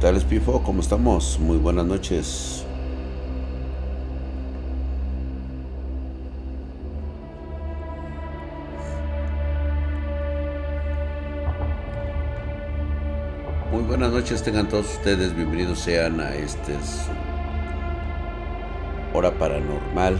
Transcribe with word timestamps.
¿Qué 0.00 0.06
tal, 0.06 0.16
Espifo? 0.16 0.62
¿Cómo 0.62 0.80
estamos? 0.80 1.38
Muy 1.38 1.58
buenas 1.58 1.84
noches. 1.84 2.64
Muy 13.70 13.82
buenas 13.82 14.10
noches, 14.10 14.42
tengan 14.42 14.70
todos 14.70 14.90
ustedes, 14.90 15.36
bienvenidos 15.36 15.80
sean 15.80 16.18
a 16.18 16.34
este 16.34 16.78
hora 19.12 19.30
paranormal. 19.32 20.18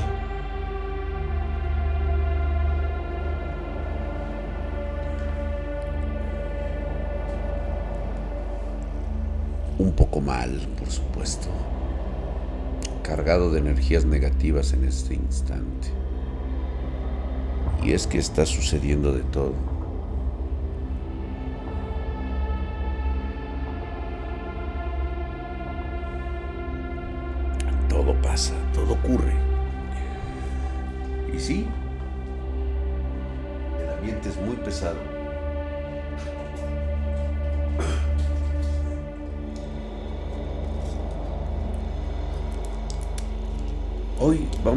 Poco 10.01 10.23
mal, 10.23 10.59
por 10.79 10.91
supuesto. 10.91 11.49
Cargado 13.03 13.51
de 13.51 13.59
energías 13.59 14.07
negativas 14.07 14.73
en 14.73 14.85
este 14.85 15.13
instante. 15.13 15.89
Y 17.85 17.93
es 17.93 18.07
que 18.07 18.17
está 18.17 18.47
sucediendo 18.47 19.13
de 19.13 19.23
todo. 19.25 19.53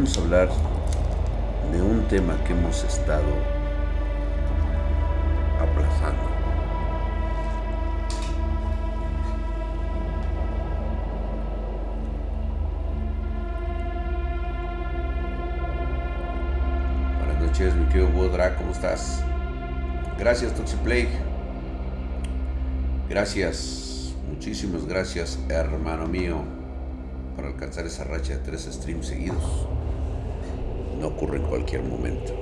Vamos 0.04 0.18
a 0.18 0.22
hablar 0.22 0.50
de 1.72 1.82
un 1.82 2.06
tema 2.09 2.36
que 2.44 2.52
hemos 2.52 2.84
estado 2.84 3.23
aplazando. 5.62 6.22
Buenas 17.20 17.42
noches, 17.42 17.74
mi 17.74 17.86
querido 17.86 18.09
Bodra, 18.09 18.58
¿cómo 18.58 18.74
estás? 18.74 19.24
Gracias, 20.20 20.54
Toxiplague. 20.54 21.18
Gracias, 23.08 24.14
muchísimas 24.30 24.86
gracias, 24.86 25.40
hermano 25.48 26.08
mío, 26.08 26.44
por 27.38 27.46
alcanzar 27.46 27.86
esa 27.86 28.04
racha 28.04 28.34
de 28.34 28.40
tres 28.40 28.68
streams 28.70 29.08
seguidos. 29.08 29.70
No 31.04 31.09
ocurre 31.09 31.36
en 31.36 31.44
cualquier 31.44 31.84
momento. 31.84 32.34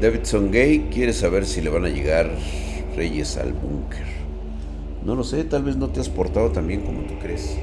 Davidson 0.00 0.52
Gay 0.52 0.88
quiere 0.92 1.12
saber 1.12 1.44
si 1.44 1.60
le 1.60 1.68
van 1.68 1.84
a 1.84 1.88
llegar 1.88 2.30
reyes 2.94 3.36
al 3.38 3.54
búnker. 3.54 4.06
No 5.04 5.16
lo 5.16 5.24
sé, 5.24 5.42
tal 5.42 5.64
vez 5.64 5.74
no 5.74 5.88
te 5.88 5.98
has 5.98 6.08
portado 6.08 6.52
tan 6.52 6.68
bien 6.68 6.82
como 6.82 7.00
tú 7.08 7.18
crees. 7.18 7.58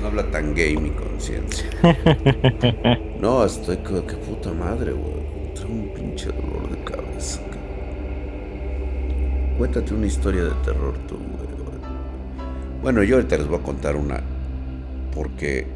No 0.00 0.06
habla 0.06 0.30
tan 0.30 0.54
gay 0.54 0.76
mi 0.76 0.90
conciencia. 0.90 1.68
No, 3.20 3.44
estoy 3.44 3.76
como 3.78 4.06
que 4.06 4.16
puta 4.16 4.50
madre, 4.50 4.92
güey. 4.92 5.52
Tengo 5.54 5.74
un 5.74 5.88
pinche 5.94 6.28
dolor 6.28 6.70
de 6.70 6.82
cabeza. 6.84 7.42
Cuéntate 9.58 9.92
una 9.92 10.06
historia 10.06 10.44
de 10.44 10.52
terror 10.64 10.94
tú, 11.06 11.16
güey. 11.16 11.50
Bueno, 12.82 13.02
yo 13.02 13.16
ahorita 13.16 13.36
les 13.36 13.46
voy 13.46 13.58
a 13.58 13.62
contar 13.62 13.96
una. 13.96 14.22
Porque 15.14 15.66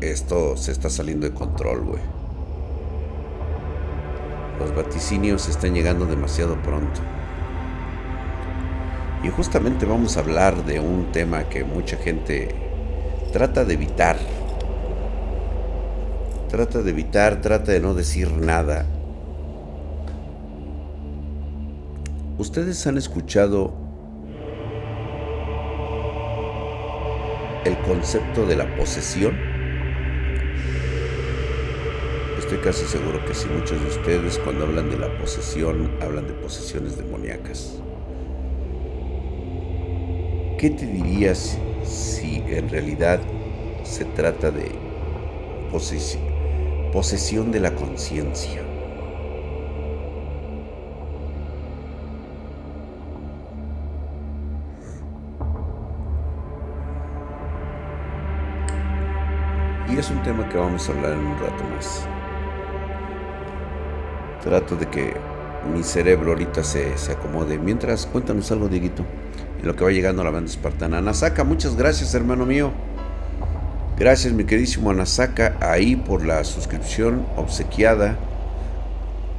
esto 0.00 0.56
se 0.56 0.72
está 0.72 0.90
saliendo 0.90 1.28
de 1.28 1.34
control, 1.34 1.82
güey. 1.82 2.02
Los 4.58 4.74
vaticinios 4.74 5.48
están 5.48 5.72
llegando 5.72 6.04
demasiado 6.04 6.56
pronto. 6.62 7.00
Y 9.24 9.30
justamente 9.30 9.86
vamos 9.86 10.18
a 10.18 10.20
hablar 10.20 10.66
de 10.66 10.80
un 10.80 11.10
tema 11.10 11.48
que 11.48 11.64
mucha 11.64 11.96
gente 11.96 12.54
trata 13.32 13.64
de 13.64 13.72
evitar. 13.72 14.18
Trata 16.50 16.82
de 16.82 16.90
evitar, 16.90 17.40
trata 17.40 17.72
de 17.72 17.80
no 17.80 17.94
decir 17.94 18.30
nada. 18.30 18.84
¿Ustedes 22.36 22.86
han 22.86 22.98
escuchado 22.98 23.72
el 27.64 27.78
concepto 27.78 28.44
de 28.44 28.56
la 28.56 28.76
posesión? 28.76 29.38
Estoy 32.38 32.58
casi 32.58 32.84
seguro 32.84 33.24
que 33.24 33.32
sí, 33.32 33.48
muchos 33.48 33.80
de 33.80 33.86
ustedes 33.86 34.38
cuando 34.38 34.66
hablan 34.66 34.90
de 34.90 34.98
la 34.98 35.08
posesión 35.16 35.92
hablan 36.02 36.26
de 36.26 36.34
posesiones 36.34 36.98
demoníacas. 36.98 37.78
¿Qué 40.64 40.70
te 40.70 40.86
dirías 40.86 41.58
si 41.84 42.42
en 42.48 42.70
realidad 42.70 43.20
se 43.82 44.06
trata 44.06 44.50
de 44.50 44.70
posesi- 45.70 46.16
posesión 46.90 47.52
de 47.52 47.60
la 47.60 47.74
conciencia? 47.74 48.62
Y 59.90 59.98
es 59.98 60.08
un 60.08 60.22
tema 60.22 60.48
que 60.48 60.56
vamos 60.56 60.88
a 60.88 60.92
hablar 60.92 61.12
en 61.12 61.18
un 61.18 61.38
rato 61.40 61.62
más. 61.76 62.08
Trato 64.42 64.76
de 64.76 64.86
que 64.86 65.12
mi 65.74 65.82
cerebro 65.82 66.30
ahorita 66.30 66.64
se, 66.64 66.96
se 66.96 67.12
acomode. 67.12 67.58
Mientras, 67.58 68.06
cuéntanos 68.06 68.50
algo, 68.50 68.68
Dieguito. 68.68 69.04
En 69.64 69.68
lo 69.68 69.76
que 69.76 69.84
va 69.84 69.92
llegando 69.92 70.20
a 70.20 70.26
la 70.26 70.30
banda 70.30 70.50
espartana. 70.50 70.98
Anasaka, 70.98 71.42
muchas 71.42 71.74
gracias, 71.74 72.14
hermano 72.14 72.44
mío. 72.44 72.70
Gracias, 73.96 74.34
mi 74.34 74.44
queridísimo 74.44 74.90
Anasaka, 74.90 75.56
ahí 75.58 75.96
por 75.96 76.26
la 76.26 76.44
suscripción 76.44 77.24
obsequiada. 77.38 78.18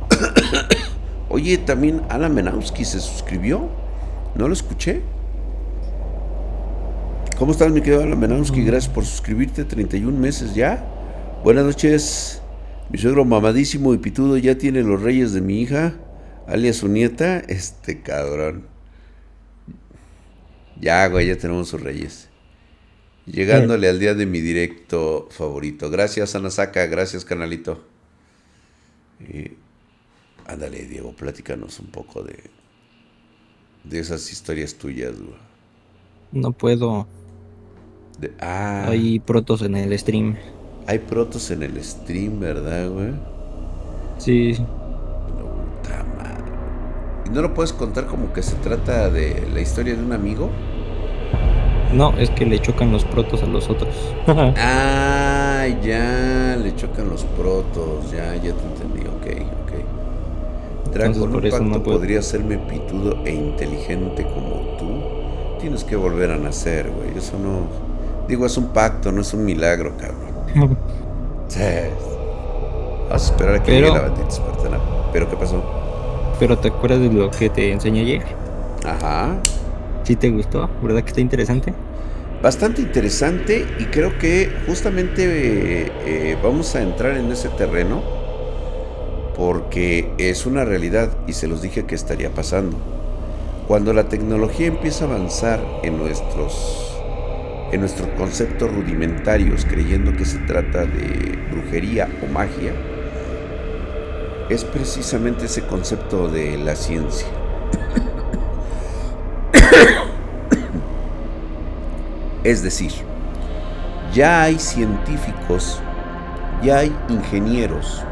Oye, 1.30 1.60
también 1.60 2.02
Alan 2.10 2.34
Menowski 2.34 2.86
se 2.86 3.02
suscribió. 3.02 3.70
¿No 4.34 4.48
lo 4.48 4.56
escuché? 4.56 5.04
¿Cómo 7.38 7.52
estás, 7.52 7.72
mi 7.72 7.82
querido 7.82 8.02
Alan 8.02 8.20
Menowski? 8.20 8.64
Gracias 8.64 8.92
por 8.92 9.06
suscribirte. 9.06 9.64
31 9.64 10.18
meses 10.18 10.56
ya. 10.56 10.84
Buenas 11.44 11.66
noches. 11.66 12.42
Mi 12.90 12.98
suegro 12.98 13.26
mamadísimo 13.26 13.94
y 13.94 14.00
pitudo 14.00 14.38
ya 14.38 14.58
tiene 14.58 14.82
los 14.82 15.04
reyes 15.04 15.34
de 15.34 15.42
mi 15.42 15.62
hija, 15.62 15.94
alias 16.48 16.78
su 16.78 16.88
nieta. 16.88 17.42
Este 17.42 18.02
cabrón. 18.02 18.75
Ya, 20.80 21.08
güey, 21.08 21.28
ya 21.28 21.38
tenemos 21.38 21.70
sus 21.70 21.82
reyes. 21.82 22.30
Llegándole 23.26 23.90
al 23.90 24.00
día 24.00 24.14
de 24.14 24.26
mi 24.26 24.42
directo 24.42 25.28
favorito. 25.32 25.90
Gracias, 25.90 26.36
Anasaka. 26.36 26.86
Gracias, 26.88 27.26
canalito. 27.26 27.84
Y, 29.20 29.52
ándale, 30.46 30.86
Diego, 30.88 31.16
platícanos 31.16 31.80
un 31.80 31.88
poco 31.88 32.24
de, 32.24 32.52
de 33.84 34.00
esas 34.00 34.32
historias 34.32 34.76
tuyas, 34.76 35.18
güey. 35.20 35.38
No 36.32 36.52
puedo. 36.52 37.08
De- 38.20 38.36
ah, 38.40 38.86
Hay 38.90 39.20
protos 39.20 39.62
en 39.62 39.76
el 39.76 39.98
stream. 39.98 40.38
hay 40.88 41.00
protos 41.00 41.52
en 41.52 41.64
el 41.64 41.84
stream, 41.84 42.40
¿verdad, 42.40 42.90
güey? 42.90 43.14
Sí. 44.18 44.56
¿Y 47.26 47.30
no 47.30 47.42
lo 47.42 47.54
puedes 47.54 47.74
contar 47.74 48.06
como 48.06 48.32
que 48.34 48.44
se 48.44 48.56
trata 48.56 49.10
de 49.10 49.48
la 49.54 49.60
historia 49.60 49.96
de 49.96 50.04
un 50.04 50.14
amigo? 50.14 50.50
No, 51.94 52.14
es 52.18 52.30
que 52.30 52.46
le 52.46 52.60
chocan 52.60 52.92
los 52.92 53.06
protos 53.06 53.42
a 53.42 53.46
los 53.46 53.70
otros. 53.70 53.96
ah, 54.28 55.66
ya, 55.82 56.58
le 56.62 56.76
chocan 56.76 57.10
los 57.10 57.24
protos, 57.24 58.12
ya, 58.12 58.36
ya 58.36 58.54
te 58.54 58.66
entendí, 58.66 59.02
ok, 59.02 59.48
ok. 59.64 60.94
Draco, 60.94 61.24
un 61.24 61.42
pacto 61.42 61.62
no 61.62 61.84
podría 61.84 62.22
serme 62.22 62.58
pitudo 62.58 63.18
e 63.26 63.34
inteligente 63.34 64.24
como 64.24 64.78
tú. 64.78 65.60
Tienes 65.60 65.84
que 65.84 65.96
volver 65.96 66.32
a 66.32 66.38
nacer, 66.38 66.92
güey, 66.92 67.18
eso 67.18 67.40
no... 67.40 67.68
Digo, 68.28 68.46
es 68.46 68.58
un 68.58 68.68
pacto, 68.68 69.12
no 69.12 69.22
es 69.22 69.34
un 69.34 69.46
milagro, 69.46 69.94
cabrón. 69.98 70.78
sí. 71.48 71.60
Vamos 73.10 73.24
a 73.24 73.32
esperar 73.32 73.56
a 73.56 73.64
que 73.64 73.72
llegue 73.72 73.92
la 73.92 74.02
bandita 74.02 74.28
espartana. 74.28 74.80
¿Pero 75.14 75.30
qué 75.30 75.38
pasó? 75.38 75.85
Pero 76.40 76.58
¿te 76.58 76.68
acuerdas 76.68 77.00
de 77.00 77.12
lo 77.12 77.32
que 77.32 77.50
te 77.50 77.72
enseñé 77.72 78.02
ayer? 78.02 78.22
Ajá. 78.86 79.38
¿Sí 80.04 80.16
te 80.16 80.30
gustó? 80.30 80.70
¿Verdad 80.82 81.02
que 81.02 81.10
está 81.10 81.22
interesante? 81.22 81.74
Bastante 82.42 82.82
interesante 82.82 83.66
y 83.80 83.86
creo 83.86 84.20
que 84.20 84.52
justamente 84.68 85.24
eh, 85.24 85.92
eh, 86.06 86.38
vamos 86.44 86.76
a 86.76 86.82
entrar 86.82 87.18
en 87.18 87.32
ese 87.32 87.50
terreno 87.50 88.04
porque 89.36 90.12
es 90.18 90.46
una 90.46 90.64
realidad 90.64 91.10
y 91.28 91.34
se 91.34 91.48
los 91.48 91.62
dije 91.62 91.86
que 91.86 91.96
estaría 91.96 92.30
pasando. 92.30 92.78
Cuando 93.68 93.94
la 93.94 94.10
tecnología 94.10 94.68
empieza 94.68 95.06
a 95.06 95.08
avanzar 95.08 95.60
en 95.84 95.98
nuestros 95.98 96.92
en 97.72 97.80
nuestros 97.80 98.08
conceptos 98.10 98.72
rudimentarios 98.72 99.66
creyendo 99.66 100.14
que 100.14 100.24
se 100.24 100.38
trata 100.40 100.86
de 100.86 101.38
brujería 101.52 102.08
o 102.24 102.32
magia, 102.32 102.74
es 104.50 104.64
precisamente 104.64 105.46
ese 105.46 105.66
concepto 105.66 106.28
de 106.28 106.58
la 106.58 106.76
ciencia. 106.76 107.28
Es 112.44 112.62
decir, 112.62 112.92
ya 114.14 114.44
hay 114.44 114.60
científicos, 114.60 115.80
ya 116.62 116.78
hay 116.78 116.96
ingenieros 117.10 118.04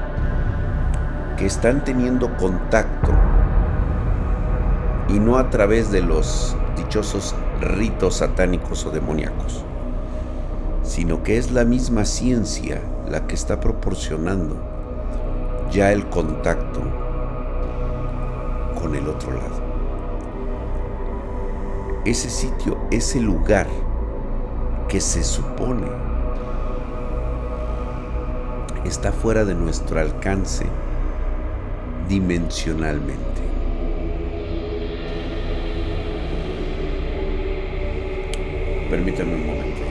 que 1.37 1.45
están 1.45 1.83
teniendo 1.83 2.35
contacto 2.37 3.11
y 5.07 5.19
no 5.19 5.37
a 5.37 5.51
través 5.51 5.91
de 5.91 6.01
los 6.01 6.57
dichosos 6.75 7.35
ritos 7.61 8.15
satánicos 8.17 8.87
o 8.87 8.89
demoníacos, 8.89 9.63
sino 10.81 11.21
que 11.21 11.37
es 11.37 11.51
la 11.51 11.63
misma 11.63 12.03
ciencia 12.05 12.81
la 13.07 13.27
que 13.27 13.35
está 13.35 13.59
proporcionando 13.59 14.82
ya 15.73 15.91
el 15.91 16.05
contacto 16.05 16.81
con 18.79 18.95
el 18.95 19.07
otro 19.07 19.33
lado. 19.33 19.63
Ese 22.05 22.29
sitio, 22.29 22.77
ese 22.91 23.19
lugar 23.19 23.65
que 24.87 25.01
se 25.01 25.23
supone 25.23 25.87
está 28.85 29.11
fuera 29.11 29.45
de 29.45 29.55
nuestro 29.55 29.99
alcance 29.99 30.65
dimensionalmente. 32.07 33.41
Permítame 38.91 39.33
un 39.33 39.47
momento. 39.47 39.82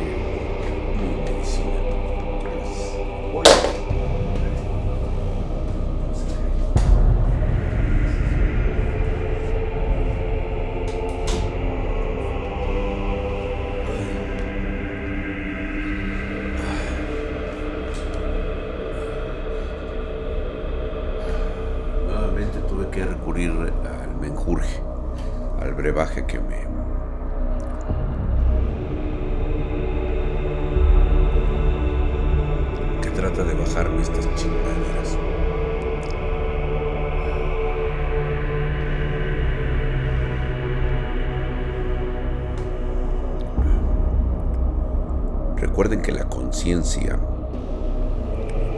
Conciencia 46.63 47.19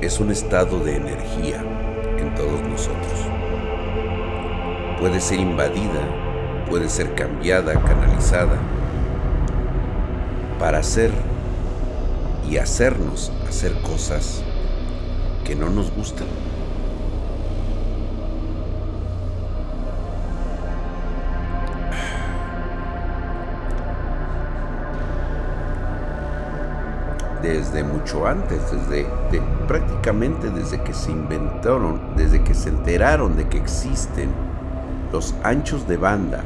es 0.00 0.18
un 0.18 0.30
estado 0.30 0.82
de 0.82 0.96
energía 0.96 1.62
en 2.18 2.34
todos 2.34 2.62
nosotros. 2.62 3.26
Puede 4.98 5.20
ser 5.20 5.38
invadida 5.38 6.00
puede 6.70 6.88
ser 6.88 7.14
cambiada, 7.14 7.74
canalizada, 7.74 8.56
para 10.58 10.78
hacer 10.78 11.10
y 12.48 12.56
hacernos 12.56 13.30
hacer 13.46 13.74
cosas 13.82 14.42
que 15.44 15.54
no 15.54 15.68
nos 15.68 15.94
gustan. 15.94 16.26
Desde 27.48 27.84
mucho 27.84 28.26
antes, 28.26 28.60
desde 28.70 29.06
prácticamente 29.68 30.50
desde 30.50 30.82
que 30.82 30.94
se 30.94 31.12
inventaron, 31.12 32.16
desde 32.16 32.42
que 32.42 32.54
se 32.54 32.70
enteraron 32.70 33.36
de 33.36 33.48
que 33.48 33.58
existen 33.58 34.30
los 35.12 35.34
anchos 35.42 35.86
de 35.86 35.96
banda 35.96 36.44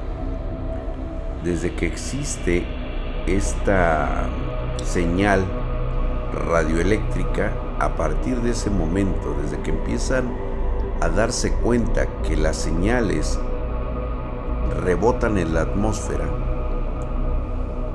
desde 1.43 1.75
que 1.75 1.87
existe 1.87 2.67
esta 3.27 4.27
señal 4.85 5.45
radioeléctrica, 6.49 7.53
a 7.79 7.95
partir 7.95 8.41
de 8.41 8.51
ese 8.51 8.71
momento, 8.71 9.37
desde 9.41 9.61
que 9.63 9.71
empiezan 9.71 10.37
a 11.01 11.09
darse 11.09 11.53
cuenta 11.53 12.07
que 12.23 12.37
las 12.37 12.57
señales 12.57 13.39
rebotan 14.83 15.39
en 15.39 15.55
la 15.55 15.63
atmósfera, 15.63 16.25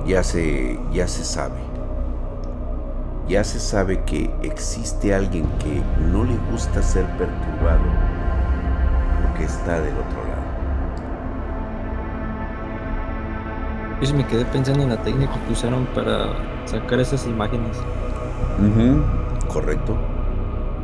ya 0.06 0.24
se, 0.24 0.80
ya 0.92 1.08
se 1.08 1.26
sabe. 1.26 1.73
Ya 3.28 3.44
se 3.44 3.60
sabe 3.60 4.04
que 4.04 4.30
existe 4.42 5.14
alguien 5.14 5.46
que 5.60 5.82
no 6.12 6.26
le 6.26 6.36
gusta 6.52 6.82
ser 6.82 7.06
perturbado 7.18 7.84
porque 9.22 9.46
está 9.46 9.80
del 9.80 9.94
otro 9.94 10.24
lado. 10.28 10.44
Yo 14.02 14.14
me 14.16 14.28
quedé 14.28 14.44
pensando 14.46 14.84
en 14.84 14.90
la 14.90 15.02
técnica 15.02 15.34
que 15.48 15.54
usaron 15.54 15.86
para 15.96 16.34
sacar 16.66 17.00
esas 17.00 17.26
imágenes. 17.26 17.78
Correcto. 19.48 19.96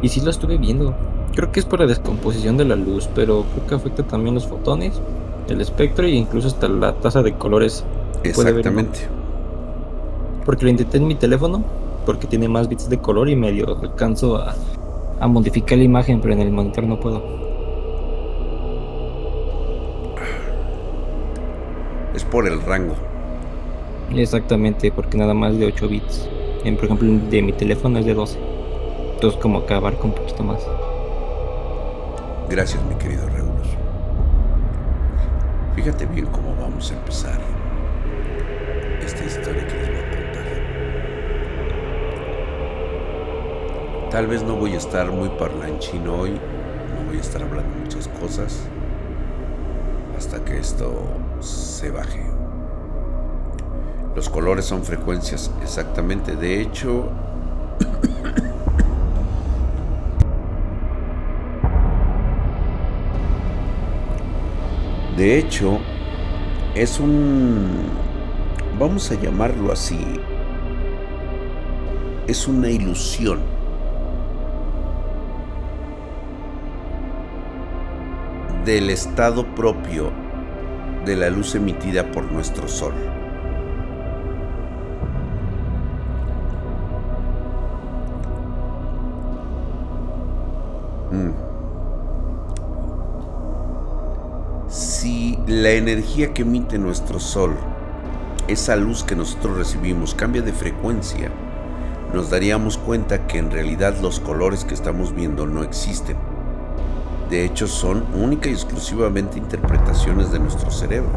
Y 0.01 0.07
sí 0.07 0.21
lo 0.21 0.29
estuve 0.29 0.57
viendo. 0.57 0.95
Creo 1.35 1.51
que 1.51 1.59
es 1.59 1.65
por 1.65 1.81
la 1.81 1.85
descomposición 1.87 2.55
de 2.55 2.63
la 2.63 2.77
luz, 2.77 3.09
pero 3.13 3.43
creo 3.53 3.67
que 3.67 3.75
afecta 3.75 4.03
también 4.03 4.35
los 4.35 4.47
fotones, 4.47 5.01
el 5.49 5.59
espectro 5.59 6.05
e 6.05 6.11
incluso 6.11 6.47
hasta 6.47 6.69
la 6.69 6.93
tasa 6.93 7.21
de 7.21 7.33
colores. 7.33 7.83
Exactamente. 8.23 9.07
Porque 10.45 10.63
lo 10.63 10.71
intenté 10.71 10.97
en 10.97 11.07
mi 11.07 11.15
teléfono, 11.15 11.63
porque 12.05 12.27
tiene 12.27 12.47
más 12.47 12.67
bits 12.67 12.89
de 12.89 12.97
color 12.97 13.29
y 13.29 13.35
medio 13.35 13.77
alcanzo 13.81 14.37
a, 14.37 14.55
a 15.19 15.27
modificar 15.27 15.77
la 15.77 15.83
imagen, 15.83 16.21
pero 16.21 16.33
en 16.33 16.41
el 16.41 16.51
monitor 16.51 16.83
no 16.85 16.99
puedo. 16.99 17.21
Es 22.15 22.23
por 22.23 22.47
el 22.47 22.61
rango. 22.61 22.95
Exactamente, 24.15 24.91
porque 24.91 25.17
nada 25.17 25.33
más 25.33 25.57
de 25.57 25.67
8 25.67 25.87
bits. 25.87 26.27
En, 26.63 26.75
por 26.75 26.85
ejemplo, 26.85 27.07
de 27.29 27.41
mi 27.41 27.53
teléfono 27.53 27.99
es 27.99 28.05
de 28.05 28.13
12. 28.13 28.39
Entonces 29.15 29.39
como 29.39 29.65
que 29.65 29.73
abarca 29.73 30.03
un 30.03 30.13
poquito 30.13 30.43
más. 30.43 30.65
Gracias, 32.49 32.83
mi 32.85 32.95
querido 32.95 33.27
Regulus. 33.27 33.67
Fíjate 35.75 36.05
bien 36.07 36.25
cómo 36.27 36.55
vamos 36.59 36.91
a 36.91 36.95
empezar 36.95 37.39
esta 39.05 39.23
historia 39.23 39.67
que 39.67 39.75
les 39.75 39.87
voy 39.87 39.97
a 39.97 40.09
contar. 40.09 40.19
Tal 44.11 44.25
vez 44.25 44.41
no 44.41 44.55
voy 44.55 44.73
a 44.73 44.77
estar 44.77 45.11
muy 45.11 45.29
parlanchino 45.29 46.15
hoy, 46.15 46.31
no 46.31 47.05
voy 47.07 47.17
a 47.17 47.21
estar 47.21 47.43
hablando 47.43 47.69
muchas 47.77 48.07
cosas 48.07 48.59
hasta 50.17 50.43
que 50.43 50.57
esto 50.57 51.07
se 51.41 51.91
baje. 51.91 52.25
Los 54.15 54.27
colores 54.27 54.65
son 54.65 54.83
frecuencias 54.83 55.51
exactamente. 55.61 56.35
De 56.35 56.59
hecho, 56.59 57.11
De 65.15 65.37
hecho, 65.37 65.79
es 66.75 66.99
un, 66.99 67.67
vamos 68.79 69.11
a 69.11 69.15
llamarlo 69.15 69.71
así, 69.71 69.99
es 72.25 72.47
una 72.47 72.69
ilusión. 72.69 73.58
Del 78.65 78.89
estado 78.89 79.45
propio 79.55 80.11
de 81.05 81.15
la 81.15 81.29
luz 81.29 81.55
emitida 81.55 82.11
por 82.11 82.31
nuestro 82.31 82.67
Sol. 82.67 82.93
Mm. 91.11 91.31
Si 94.67 95.39
la 95.47 95.71
energía 95.71 96.33
que 96.33 96.43
emite 96.43 96.77
nuestro 96.77 97.19
Sol, 97.19 97.55
esa 98.47 98.75
luz 98.75 99.03
que 99.03 99.15
nosotros 99.15 99.57
recibimos, 99.57 100.13
cambia 100.13 100.41
de 100.41 100.53
frecuencia, 100.53 101.31
nos 102.13 102.29
daríamos 102.29 102.77
cuenta 102.77 103.27
que 103.27 103.37
en 103.37 103.51
realidad 103.51 103.95
los 104.01 104.19
colores 104.19 104.65
que 104.65 104.73
estamos 104.73 105.13
viendo 105.13 105.45
no 105.45 105.63
existen. 105.63 106.28
De 107.29 107.45
hecho, 107.45 107.67
son 107.67 108.05
única 108.15 108.49
y 108.49 108.53
exclusivamente 108.53 109.37
interpretaciones 109.37 110.31
de 110.31 110.39
nuestro 110.39 110.71
cerebro. 110.71 111.11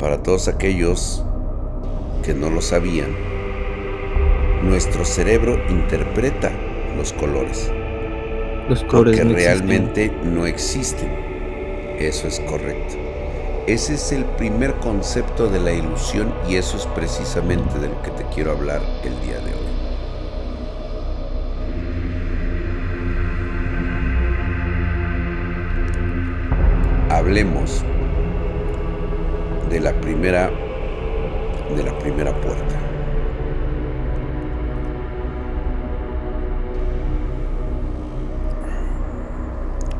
Para 0.00 0.20
todos 0.20 0.48
aquellos 0.48 1.24
que 2.24 2.34
no 2.34 2.50
lo 2.50 2.60
sabían, 2.60 3.10
nuestro 4.64 5.04
cerebro 5.04 5.60
interpreta 5.68 6.50
los 6.96 7.12
colores. 7.12 7.70
Los 8.68 8.82
colores 8.84 9.18
que 9.18 9.24
no 9.24 9.34
realmente 9.34 10.12
no 10.24 10.46
existen. 10.46 11.10
Eso 11.98 12.26
es 12.26 12.40
correcto. 12.40 12.96
Ese 13.68 13.94
es 13.94 14.10
el 14.10 14.24
primer 14.24 14.74
concepto 14.74 15.48
de 15.48 15.60
la 15.60 15.72
ilusión 15.72 16.34
y 16.48 16.56
eso 16.56 16.76
es 16.76 16.86
precisamente 16.86 17.78
de 17.78 17.88
lo 17.88 18.02
que 18.02 18.10
te 18.10 18.24
quiero 18.34 18.50
hablar 18.50 18.80
el 19.04 19.20
día 19.20 19.38
de 19.38 19.54
hoy. 19.54 19.71
Hablemos 27.32 27.82
de 29.70 29.80
la 29.80 29.94
primera 30.02 30.50
de 31.74 31.82
la 31.82 31.98
primera 31.98 32.30
puerta. 32.30 32.76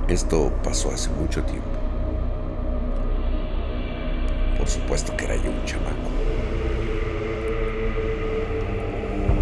Esto 0.09 0.53
pasó 0.63 0.91
hace 0.91 1.09
mucho 1.09 1.43
tiempo. 1.45 1.71
Por 4.59 4.69
supuesto 4.69 5.17
que 5.17 5.25
era 5.25 5.37
yo 5.37 5.53
un 5.53 5.65
chamaco. 5.65 6.11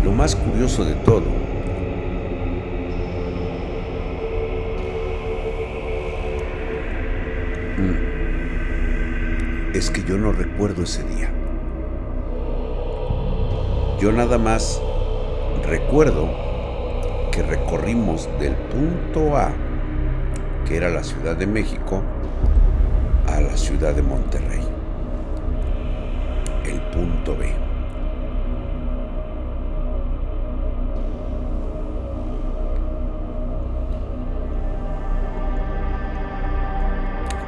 Lo 0.04 0.12
más 0.12 0.37
curioso 0.37 0.85
de 0.85 0.94
todo 0.94 1.39
es 9.80 9.90
que 9.90 10.04
yo 10.04 10.18
no 10.18 10.30
recuerdo 10.30 10.82
ese 10.82 11.02
día. 11.04 11.30
Yo 13.99 14.12
nada 14.12 14.37
más 14.37 14.78
recuerdo 15.66 16.28
que 17.32 17.42
recorrimos 17.42 18.28
del 18.38 18.54
punto 18.56 19.38
A, 19.38 19.52
que 20.66 20.76
era 20.76 20.90
la 20.90 21.02
Ciudad 21.02 21.34
de 21.34 21.46
México, 21.46 22.02
a 23.26 23.40
la 23.40 23.56
ciudad 23.56 23.94
de 23.94 24.02
Monterrey. 24.02 24.60
El 26.66 26.80
punto 26.90 27.34
B. 27.38 27.50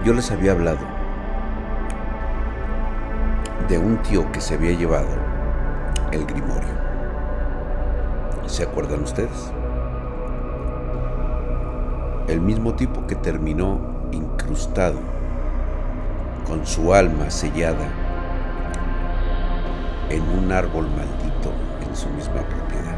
Yo 0.03 0.15
les 0.15 0.31
había 0.31 0.53
hablado 0.53 0.92
de 3.73 3.79
un 3.79 3.97
tío 4.03 4.31
que 4.33 4.41
se 4.43 4.53
había 4.53 4.73
llevado 4.73 5.09
el 6.11 6.27
grimorio. 6.27 6.75
¿Se 8.45 8.65
acuerdan 8.65 9.03
ustedes? 9.03 9.51
El 12.29 12.43
mismo 12.43 12.75
tipo 12.75 13.07
que 13.07 13.15
terminó 13.15 13.81
incrustado 14.13 14.99
con 16.47 16.67
su 16.67 16.93
alma 16.93 17.31
sellada 17.31 17.89
en 20.11 20.23
un 20.39 20.53
árbol 20.53 20.91
maldito 20.91 21.51
en 21.89 21.97
su 21.97 22.11
misma 22.11 22.43
propiedad. 22.43 22.92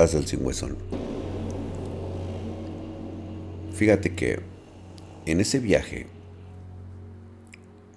¿Cómo 0.00 0.06
estás, 0.06 0.22
el 0.22 0.26
sin 0.26 0.46
huesón? 0.46 0.78
Fíjate 3.74 4.14
que 4.14 4.40
en 5.26 5.40
ese 5.40 5.58
viaje 5.58 6.06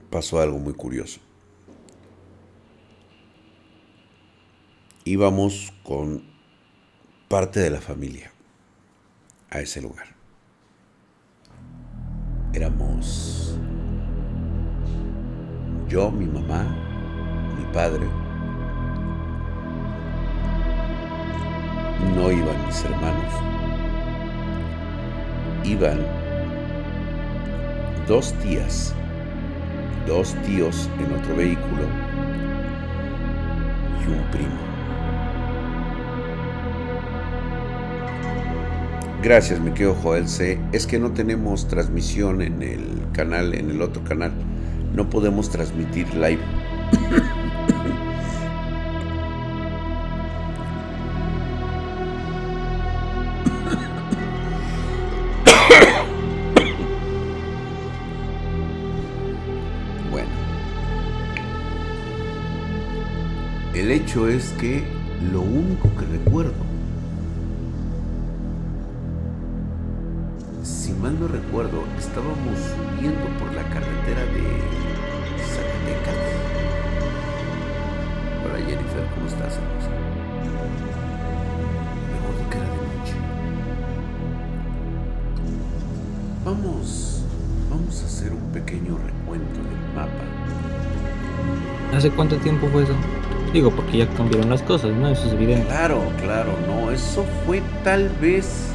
pasó 0.10 0.42
algo 0.42 0.60
muy 0.60 0.74
curioso. 0.74 1.22
Íbamos 5.06 5.72
con 5.84 6.26
parte 7.30 7.62
de 7.62 7.70
la 7.70 7.80
familia 7.80 8.34
a 9.50 9.62
ese 9.62 9.82
lugar. 9.82 10.08
Éramos 12.54 13.58
yo, 15.88 16.12
mi 16.12 16.26
mamá, 16.26 17.56
mi 17.58 17.64
padre. 17.74 18.23
No 22.16 22.32
iban 22.32 22.66
mis 22.68 22.84
hermanos. 22.86 23.34
Iban 25.64 26.00
dos 28.08 28.34
tías, 28.44 28.94
dos 30.08 30.36
tíos 30.46 30.90
en 31.00 31.14
otro 31.16 31.36
vehículo 31.36 31.84
y 34.02 34.12
un 34.12 34.32
primo. 34.32 34.74
Gracias, 39.24 39.62
mi 39.62 39.72
querido 39.72 39.96
Joel 39.96 40.28
C. 40.28 40.60
Es 40.74 40.86
que 40.86 41.00
no 41.00 41.12
tenemos 41.12 41.70
transmisión 41.70 42.42
en 42.42 42.62
el 42.62 42.84
canal, 43.14 43.54
en 43.54 43.72
el 43.72 43.82
otro 43.82 44.04
canal. 44.04 44.34
No 44.94 45.10
podemos 45.10 45.50
transmitir 45.50 46.14
live. 46.14 46.42
es 64.14 64.52
que 64.60 64.84
lo 65.32 65.42
único 65.42 65.90
que 65.96 66.06
recuerdo, 66.06 66.54
si 70.62 70.94
mal 70.94 71.20
no 71.20 71.28
recuerdo, 71.28 71.84
estábamos 71.98 72.60
subiendo 72.60 73.26
por 73.40 73.52
la 73.56 73.64
carretera 73.64 74.22
de 74.26 74.44
Zacatecas. 75.44 76.20
Hola 78.46 78.60
Jennifer, 78.60 79.08
¿cómo 79.16 79.28
estás? 79.28 79.58
Recuerdo 82.14 82.44
de 82.52 82.68
noche. 83.00 83.16
Vamos, 86.46 87.24
vamos 87.68 88.04
a 88.04 88.06
hacer 88.06 88.32
un 88.32 88.52
pequeño 88.52 88.96
recuento 89.00 89.56
del 89.56 89.96
mapa. 89.96 90.24
¿Hace 91.98 92.12
cuánto 92.12 92.38
tiempo 92.38 92.68
fue 92.72 92.84
eso? 92.84 92.94
Digo, 93.54 93.70
porque 93.72 94.00
ya 94.00 94.10
cambiaron 94.10 94.50
las 94.50 94.64
cosas, 94.64 94.92
¿no? 94.92 95.08
Eso 95.08 95.28
es 95.28 95.34
evidente. 95.34 95.68
Claro, 95.68 96.02
claro, 96.22 96.54
no, 96.68 96.92
eso 96.92 97.24
fue 97.46 97.62
tal 97.84 98.10
vez 98.20 98.70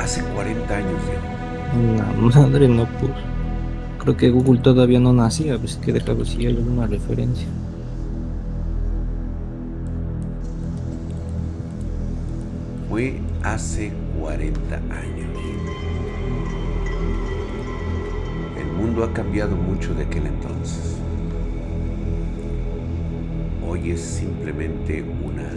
hace 0.00 0.22
40 0.34 0.76
años, 0.76 1.00
Diego. 1.06 1.96
La 1.96 2.40
madre 2.40 2.68
no 2.68 2.86
pues. 3.00 3.12
Creo 3.98 4.16
que 4.16 4.30
Google 4.30 4.60
todavía 4.60 4.98
no 4.98 5.12
nacía, 5.12 5.58
pues 5.58 5.76
que 5.76 5.92
déjame 5.92 6.24
si 6.24 6.38
hay 6.38 6.46
alguna 6.48 6.86
referencia. 6.86 7.46
fue 12.88 13.20
hace 13.44 13.92
40 14.20 14.74
años. 14.74 15.28
El 18.58 18.66
mundo 18.72 19.04
ha 19.04 19.12
cambiado 19.12 19.54
mucho 19.54 19.94
de 19.94 20.04
aquel 20.04 20.26
entonces. 20.26 20.96
Es 23.90 24.00
simplemente 24.00 25.02
una, 25.02 25.48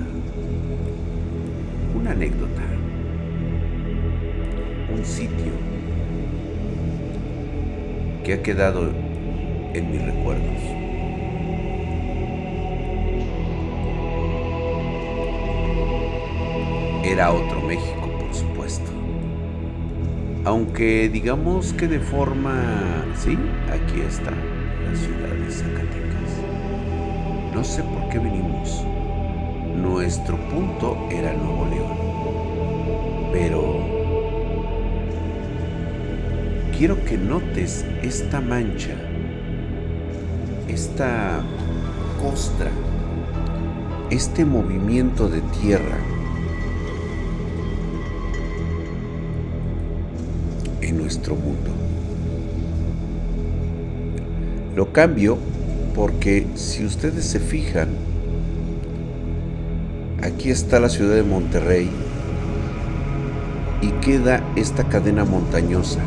una 1.93 2.11
anécdota, 2.11 2.61
un 4.93 5.05
sitio 5.05 5.51
que 8.23 8.33
ha 8.33 8.41
quedado 8.41 8.89
en 9.73 9.91
mis 9.91 10.01
recuerdos. 10.01 10.81
era 17.03 17.31
otro 17.33 17.61
México, 17.61 18.09
por 18.19 18.33
supuesto. 18.33 18.91
Aunque 20.45 21.09
digamos 21.09 21.73
que 21.73 21.87
de 21.87 21.99
forma... 21.99 23.05
Sí, 23.15 23.37
aquí 23.69 24.01
está 24.01 24.31
la 24.31 24.95
ciudad 24.95 25.33
de 25.33 25.51
Zacatecas. 25.51 26.31
No 27.53 27.63
sé 27.63 27.83
por 27.83 28.00
qué 28.11 28.19
venimos. 28.19 28.83
Nuestro 29.75 30.37
punto 30.49 31.07
era 31.09 31.33
Nuevo 31.33 31.65
León. 31.65 33.31
Pero... 33.31 34.01
Quiero 36.77 37.03
que 37.05 37.17
notes 37.17 37.85
esta 38.01 38.41
mancha, 38.41 38.95
esta 40.67 41.43
costra, 42.19 42.71
este 44.09 44.45
movimiento 44.45 45.29
de 45.29 45.41
tierra 45.61 45.97
nuestro 51.11 51.35
mundo. 51.35 51.71
Lo 54.75 54.93
cambio 54.93 55.37
porque 55.95 56.47
si 56.55 56.85
ustedes 56.85 57.25
se 57.25 57.39
fijan, 57.39 57.89
aquí 60.23 60.49
está 60.49 60.79
la 60.79 60.89
ciudad 60.89 61.15
de 61.15 61.23
Monterrey 61.23 61.89
y 63.81 63.89
queda 64.05 64.43
esta 64.55 64.87
cadena 64.87 65.25
montañosa. 65.25 65.99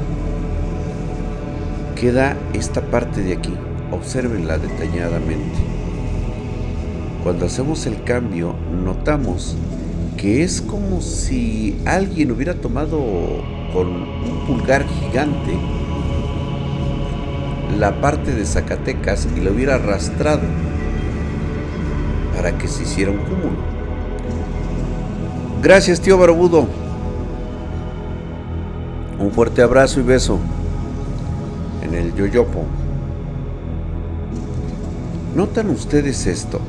Queda 1.97 2.37
esta 2.53 2.81
parte 2.83 3.23
de 3.23 3.35
aquí, 3.35 3.55
observenla 3.91 4.59
detalladamente. 4.59 5.59
Cuando 7.23 7.47
hacemos 7.47 7.87
el 7.87 8.03
cambio, 8.05 8.55
notamos 8.85 9.57
que 10.17 10.43
es 10.43 10.61
como 10.61 11.01
si 11.01 11.77
alguien 11.85 12.31
hubiera 12.31 12.55
tomado 12.55 12.99
con 13.73 13.89
un 13.89 14.47
pulgar 14.47 14.87
gigante 14.87 15.53
la 17.85 18.01
parte 18.01 18.33
de 18.33 18.47
Zacatecas 18.47 19.29
y 19.37 19.41
lo 19.41 19.53
hubiera 19.53 19.75
arrastrado 19.75 20.41
para 22.35 22.57
que 22.57 22.67
se 22.67 22.85
hiciera 22.85 23.11
un 23.11 23.19
cúmulo. 23.19 23.59
Gracias, 25.63 26.01
tío 26.01 26.17
Barbudo. 26.17 26.67
Un 29.19 29.31
fuerte 29.33 29.61
abrazo 29.61 30.01
y 30.01 30.03
beso 30.03 30.39
en 31.83 31.93
el 31.93 32.15
Yoyopo. 32.15 32.65
¿Notan 35.37 35.69
ustedes 35.69 36.27
esto? 36.27 36.61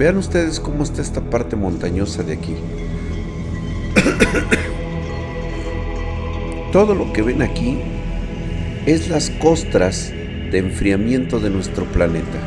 Vean 0.00 0.16
ustedes 0.16 0.58
cómo 0.58 0.82
está 0.82 1.00
esta 1.00 1.20
parte 1.20 1.54
montañosa 1.54 2.24
de 2.24 2.32
aquí. 2.32 2.56
Todo 6.72 6.96
lo 6.96 7.12
que 7.12 7.22
ven 7.22 7.40
aquí 7.40 7.80
es 8.88 9.10
las 9.10 9.28
costras 9.28 10.14
de 10.50 10.58
enfriamiento 10.58 11.40
de 11.40 11.50
nuestro 11.50 11.84
planeta. 11.86 12.38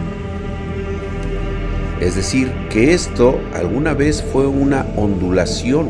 Es 2.00 2.16
decir, 2.16 2.52
que 2.70 2.94
esto 2.94 3.40
alguna 3.54 3.94
vez 3.94 4.24
fue 4.24 4.48
una 4.48 4.88
ondulación 4.96 5.90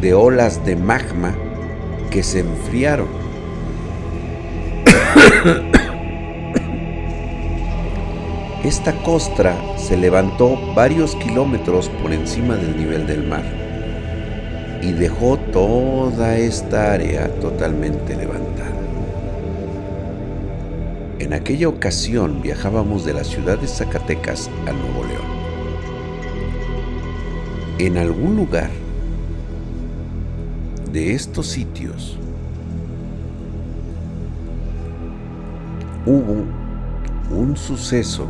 de 0.00 0.14
olas 0.14 0.64
de 0.66 0.74
magma 0.76 1.36
que 2.10 2.22
se 2.22 2.40
enfriaron. 2.40 3.06
Esta 8.64 8.92
costra 9.02 9.54
se 9.76 9.96
levantó 9.96 10.58
varios 10.74 11.14
kilómetros 11.16 11.88
por 12.02 12.12
encima 12.12 12.56
del 12.56 12.76
nivel 12.76 13.06
del 13.06 13.26
mar 13.26 13.44
y 14.82 14.92
dejó 14.92 15.36
toda 15.38 16.36
esta 16.36 16.92
área 16.92 17.28
totalmente 17.40 18.16
levantada. 18.16 18.73
En 21.24 21.32
aquella 21.32 21.68
ocasión 21.70 22.42
viajábamos 22.42 23.06
de 23.06 23.14
la 23.14 23.24
ciudad 23.24 23.58
de 23.58 23.66
Zacatecas 23.66 24.50
a 24.66 24.72
Nuevo 24.72 25.04
León. 25.04 25.24
En 27.78 27.96
algún 27.96 28.36
lugar 28.36 28.68
de 30.92 31.14
estos 31.14 31.46
sitios 31.46 32.18
hubo 36.04 36.44
un 37.30 37.56
suceso 37.56 38.28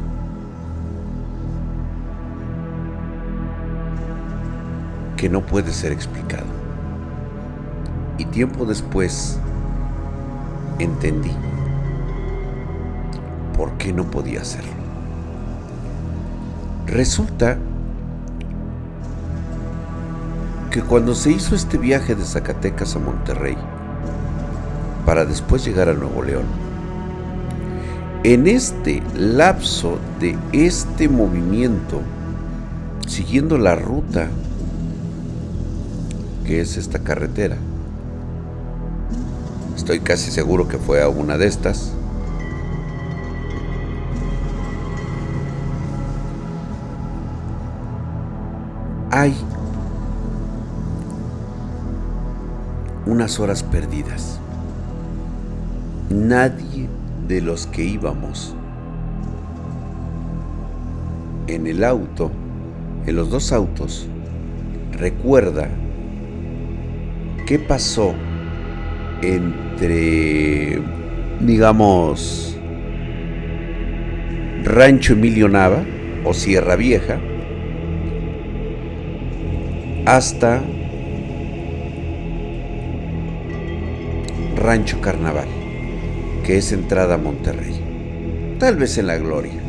que 5.17 5.29
no 5.29 5.45
puede 5.45 5.73
ser 5.73 5.91
explicado. 5.91 6.47
Y 8.19 8.25
tiempo 8.27 8.65
después 8.65 9.41
entendí 10.79 11.33
por 13.57 13.73
qué 13.79 13.93
no 13.93 14.11
podía 14.11 14.43
hacerlo. 14.43 14.73
Resulta 16.87 17.57
que 20.71 20.83
cuando 20.83 21.15
se 21.15 21.31
hizo 21.31 21.55
este 21.55 21.79
viaje 21.79 22.15
de 22.15 22.25
Zacatecas 22.25 22.97
a 22.97 22.99
Monterrey, 22.99 23.57
para 25.07 25.25
después 25.25 25.65
llegar 25.65 25.89
a 25.89 25.95
Nuevo 25.95 26.23
León, 26.23 26.45
en 28.25 28.47
este 28.47 29.03
lapso 29.17 29.99
de 30.19 30.37
este 30.53 31.09
movimiento, 31.09 32.01
siguiendo 33.07 33.59
la 33.59 33.77
ruta 33.77 34.29
que 36.45 36.61
es 36.61 36.77
esta 36.77 37.01
carretera. 37.01 37.57
Estoy 39.77 40.01
casi 40.01 40.31
seguro 40.31 40.69
que 40.69 40.79
fue 40.79 41.03
a 41.03 41.09
una 41.09 41.37
de 41.37 41.47
estas. 41.47 41.93
Unas 53.15 53.39
horas 53.39 53.63
perdidas. 53.63 54.41
Nadie 56.11 56.89
de 57.29 57.41
los 57.41 57.69
que 57.69 57.85
íbamos 57.85 58.57
en 61.47 61.69
el 61.69 61.85
auto, 61.85 62.33
en 63.07 63.15
los 63.15 63.31
dos 63.31 63.53
autos, 63.53 64.09
recuerda 64.93 65.69
qué 67.47 67.61
pasó 67.61 68.15
entre, 69.23 70.83
digamos, 71.41 72.59
Rancho 74.65 75.13
Emilio 75.13 75.49
Nava 75.49 75.85
o 76.25 76.35
Sierra 76.35 76.75
Vieja 76.75 77.21
hasta 80.05 80.63
Rancho 84.65 85.01
Carnaval, 85.03 85.47
que 86.43 86.57
es 86.57 86.73
entrada 86.73 87.17
a 87.17 87.19
Monterrey. 87.19 87.75
Tal 88.59 88.77
vez 88.77 88.97
en 88.97 89.09
la 89.09 89.19
gloria. 89.19 89.61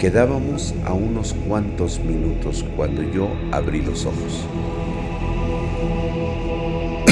Quedábamos 0.00 0.74
a 0.84 0.94
unos 0.94 1.32
cuantos 1.46 2.00
minutos 2.00 2.64
cuando 2.76 3.04
yo 3.04 3.28
abrí 3.52 3.82
los 3.82 4.06
ojos. 4.06 4.44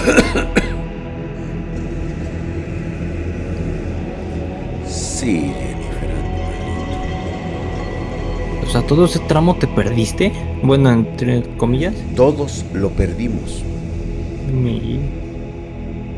sí, 4.89 5.53
Jennifer. 5.57 6.11
O 8.67 8.69
sea, 8.69 8.83
todo 8.83 9.05
ese 9.05 9.21
tramo 9.21 9.55
te 9.55 9.69
perdiste. 9.69 10.33
Bueno, 10.65 10.91
entre 10.91 11.45
comillas. 11.59 11.95
Todos 12.17 12.65
lo 12.75 12.91
perdimos. 12.91 13.63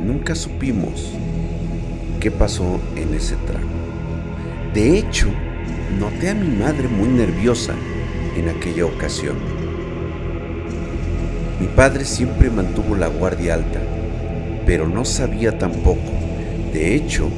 Nunca 0.05 0.35
supimos 0.35 1.13
qué 2.21 2.31
pasó 2.31 2.81
en 2.97 3.15
ese 3.15 3.37
tramo. 3.37 3.69
De 4.75 4.99
hecho, 4.99 5.29
noté 5.99 6.31
a 6.31 6.35
mi 6.35 6.49
madre 6.57 6.89
muy 6.89 7.09
nerviosa 7.09 7.75
en 8.37 8.49
aquella 8.49 8.87
ocasión 8.87 9.37
Mi 11.61 11.67
padre 11.67 12.05
siempre 12.05 12.49
mantuvo 12.49 12.97
la 12.97 13.09
guardia 13.09 13.55
alta, 13.55 13.81
pero 14.65 14.89
no 14.89 15.05
sabía 15.05 15.59
tampoco. 15.59 16.11
De 16.73 16.95
hecho, 16.95 17.29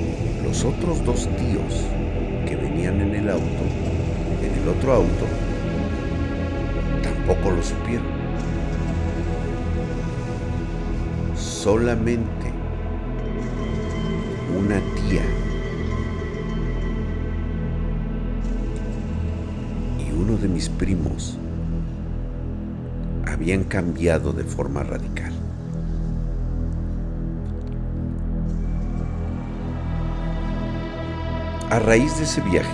los 0.44 0.64
otros 0.64 1.04
dos 1.04 1.28
tíos 1.36 1.84
que 2.46 2.54
venían 2.54 3.00
en 3.00 3.14
el 3.14 3.28
auto, 3.30 3.64
en 4.42 4.62
el 4.62 4.68
otro 4.68 4.92
auto, 4.92 5.26
tampoco 7.02 7.50
lo 7.50 7.62
supieron. 7.62 8.06
Solamente 11.36 12.41
una 14.64 14.80
tía 14.94 15.22
y 19.98 20.12
uno 20.12 20.36
de 20.36 20.46
mis 20.46 20.68
primos 20.68 21.36
habían 23.26 23.64
cambiado 23.64 24.32
de 24.32 24.44
forma 24.44 24.84
radical. 24.84 25.32
A 31.70 31.78
raíz 31.80 32.16
de 32.18 32.24
ese 32.24 32.40
viaje, 32.42 32.68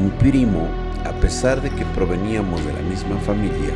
mi 0.00 0.10
primo, 0.20 0.68
a 1.04 1.12
pesar 1.20 1.60
de 1.60 1.70
que 1.70 1.84
proveníamos 1.96 2.64
de 2.64 2.72
la 2.72 2.82
misma 2.82 3.16
familia, 3.20 3.74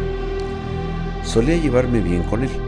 solía 1.25 1.57
llevarme 1.57 2.01
bien 2.01 2.23
con 2.23 2.45
él. 2.45 2.66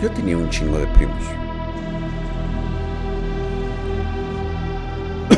Yo 0.00 0.10
tenía 0.12 0.38
un 0.38 0.48
chingo 0.48 0.78
de 0.78 0.86
primos. 0.86 1.22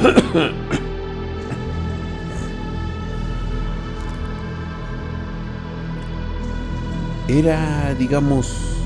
Era, 7.28 7.94
digamos, 7.94 8.76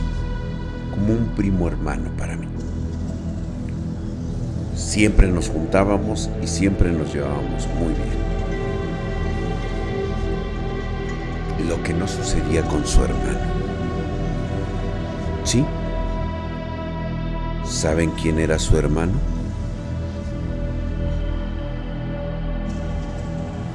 como 0.94 1.12
un 1.12 1.26
primo 1.36 1.68
hermano 1.68 2.08
para 2.16 2.36
mí. 2.36 2.46
Siempre 4.74 5.28
nos 5.28 5.50
juntábamos 5.50 6.30
y 6.42 6.46
siempre 6.46 6.90
nos 6.90 7.12
llevábamos 7.12 7.68
muy 7.78 7.92
bien. 7.92 8.16
Lo 11.68 11.82
que 11.82 11.92
no 11.92 12.08
sucedía 12.08 12.62
con 12.62 12.86
su 12.86 13.04
hermano. 13.04 13.65
¿Saben 17.86 18.10
quién 18.20 18.40
era 18.40 18.58
su 18.58 18.76
hermano? 18.76 19.12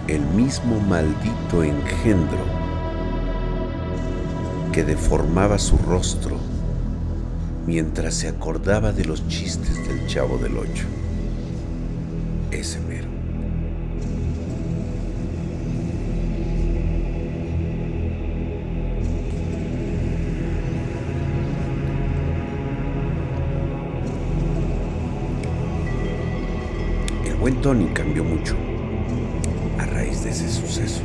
El 0.10 0.20
mismo 0.36 0.82
maldito 0.82 1.64
engendro 1.64 2.44
que 4.74 4.84
deformaba 4.84 5.58
su 5.58 5.78
rostro 5.78 6.36
mientras 7.66 8.16
se 8.16 8.28
acordaba 8.28 8.92
de 8.92 9.06
los 9.06 9.26
chistes 9.30 9.78
del 9.88 10.06
chavo 10.08 10.38
del 10.40 10.58
ocho. 10.58 10.88
Ese 12.52 12.82
mero. 12.82 13.21
Tony 27.62 27.86
cambió 27.94 28.24
mucho 28.24 28.56
a 29.78 29.86
raíz 29.86 30.24
de 30.24 30.32
ese 30.32 30.50
suceso. 30.50 31.04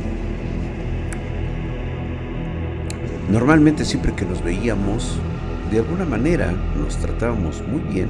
Normalmente 3.31 3.85
siempre 3.85 4.13
que 4.13 4.25
nos 4.25 4.43
veíamos, 4.43 5.19
de 5.69 5.79
alguna 5.79 6.05
manera 6.05 6.51
nos 6.75 6.97
tratábamos 6.97 7.61
muy 7.67 7.81
bien, 7.93 8.09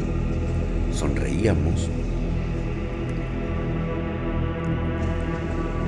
sonreíamos. 0.94 1.90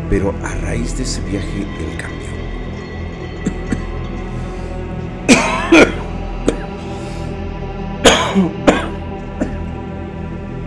Pero 0.10 0.34
a 0.44 0.56
raíz 0.56 0.98
de 0.98 1.04
ese 1.04 1.22
viaje 1.22 1.62
él 1.62 1.98
cambió. 1.98 2.29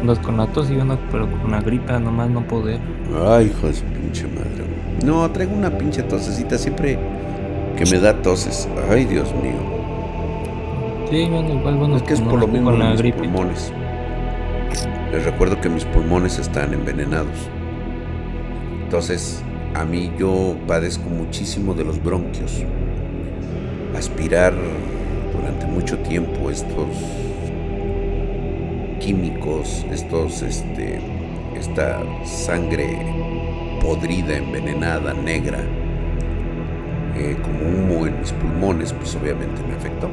Andas 0.03 0.19
con 0.19 0.37
la 0.37 0.49
tos 0.49 0.69
y 0.69 0.75
uno, 0.75 0.99
pero 1.12 1.31
con 1.31 1.43
una 1.43 1.61
gripa 1.61 1.97
nomás 2.01 2.29
no 2.29 2.45
poder. 2.49 2.81
Ay, 3.25 3.47
hijo 3.47 3.69
de 3.69 3.75
su 3.75 3.85
pinche 3.85 4.27
madre. 4.27 4.65
No, 5.05 5.31
traigo 5.31 5.55
una 5.55 5.71
pinche 5.79 6.03
tosecita 6.03 6.59
siempre 6.59 6.99
que 7.77 7.87
me 7.87 8.01
da 8.01 8.12
toses. 8.21 8.69
Ay, 8.91 9.05
Dios 9.05 9.33
mío. 9.35 9.55
Sí, 11.09 11.29
bueno, 11.31 11.55
igual 11.55 11.77
bueno. 11.77 11.97
Es 11.99 12.03
que 12.03 12.15
es 12.15 12.21
por 12.21 12.41
lo 12.41 12.49
mismo 12.49 12.71
con 12.71 12.81
la 12.81 12.91
mis 12.91 12.99
gripe. 12.99 13.19
pulmones. 13.19 13.73
Les 15.12 15.25
recuerdo 15.25 15.61
que 15.61 15.69
mis 15.69 15.85
pulmones 15.85 16.37
están 16.41 16.75
envenenados. 16.75 17.49
Entonces, 18.83 19.41
a 19.75 19.85
mí 19.85 20.11
yo 20.19 20.57
padezco 20.67 21.09
muchísimo 21.09 21.75
de 21.75 21.85
los 21.85 22.03
bronquios. 22.03 22.65
Aspirar 23.97 24.53
durante 25.33 25.67
mucho 25.67 25.97
tiempo 25.99 26.51
estos 26.51 26.88
químicos, 29.03 29.85
estos, 29.91 30.43
este, 30.43 31.01
esta 31.59 32.03
sangre 32.25 32.97
podrida, 33.81 34.37
envenenada, 34.37 35.12
negra, 35.12 35.59
eh, 37.17 37.37
como 37.43 37.59
humo 37.59 38.07
en 38.07 38.21
mis 38.21 38.33
pulmones, 38.33 38.93
pues 38.93 39.17
obviamente 39.17 39.61
me 39.67 39.75
afectó. 39.75 40.09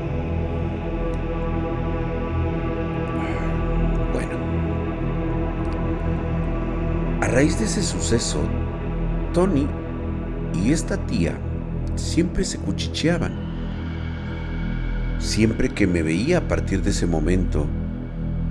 Bueno, 4.11 4.31
a 7.21 7.27
raíz 7.27 7.59
de 7.59 7.65
ese 7.65 7.83
suceso, 7.83 8.39
Tony 9.33 9.67
y 10.55 10.71
esta 10.71 10.97
tía 11.05 11.37
siempre 11.93 12.43
se 12.43 12.57
cuchicheaban. 12.57 13.47
Siempre 15.19 15.69
que 15.69 15.85
me 15.85 16.01
veía 16.01 16.39
a 16.39 16.47
partir 16.47 16.81
de 16.81 16.89
ese 16.89 17.05
momento, 17.05 17.67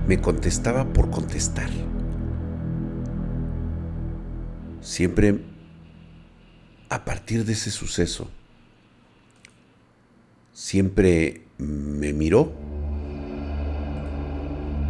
me 0.09 0.19
contestaba 0.19 0.87
por 0.87 1.11
contestar. 1.11 1.69
Siempre 4.81 5.45
a 6.89 7.05
partir 7.05 7.45
de 7.45 7.53
ese 7.53 7.71
suceso, 7.71 8.31
siempre 10.55 11.43
me 11.59 12.15
miró 12.15 12.51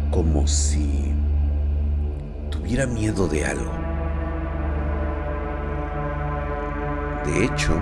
como 0.09 0.47
si 0.47 1.11
tuviera 2.49 2.87
miedo 2.87 3.27
de 3.27 3.45
algo. 3.45 3.73
De 7.25 7.43
hecho, 7.43 7.75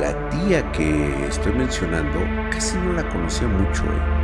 la 0.00 0.30
tía 0.30 0.72
que 0.72 1.26
estoy 1.26 1.52
mencionando 1.52 2.18
casi 2.50 2.78
no 2.78 2.94
la 2.94 3.06
conocía 3.10 3.46
mucho. 3.46 3.84
¿eh? 3.84 4.15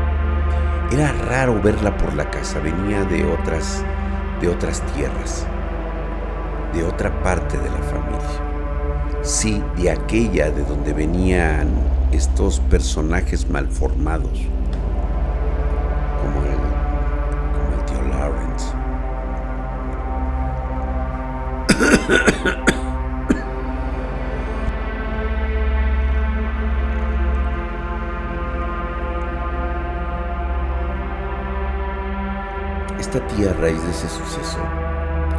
Era 0.93 1.11
raro 1.27 1.59
verla 1.59 1.97
por 1.97 2.13
la 2.13 2.31
casa, 2.31 2.59
venía 2.59 3.03
de 3.05 3.25
otras, 3.25 3.83
de 4.43 4.49
otras 4.49 4.83
tierras, 4.93 5.47
de 6.75 6.85
otra 6.85 7.11
parte 7.23 7.57
de 7.57 7.71
la 7.71 7.79
familia. 7.79 9.23
Sí, 9.23 9.63
de 9.79 9.91
aquella 9.91 10.51
de 10.51 10.63
donde 10.63 10.93
venían 10.93 11.69
estos 12.13 12.61
personajes 12.61 13.49
malformados, 13.49 14.39
como 16.21 16.43
el, 16.45 16.59
como 17.55 17.73
el 17.75 17.85
tío 17.87 18.03
Lawrence. 18.11 18.67
Esta 33.13 33.27
tía 33.27 33.51
a 33.51 33.53
raíz 33.53 33.85
de 33.85 33.91
ese 33.91 34.09
suceso, 34.09 34.57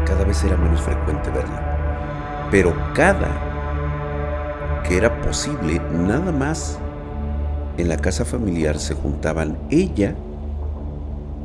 cada 0.06 0.24
vez 0.24 0.44
era 0.44 0.56
menos 0.56 0.80
frecuente 0.80 1.32
verla. 1.32 2.48
Pero 2.52 2.72
cada 2.94 4.84
que 4.88 4.96
era 4.96 5.20
posible, 5.22 5.82
nada 5.92 6.32
más 6.32 6.78
en 7.80 7.90
la 7.90 7.98
casa 7.98 8.26
familiar 8.26 8.78
se 8.78 8.94
juntaban 8.94 9.58
ella 9.72 10.14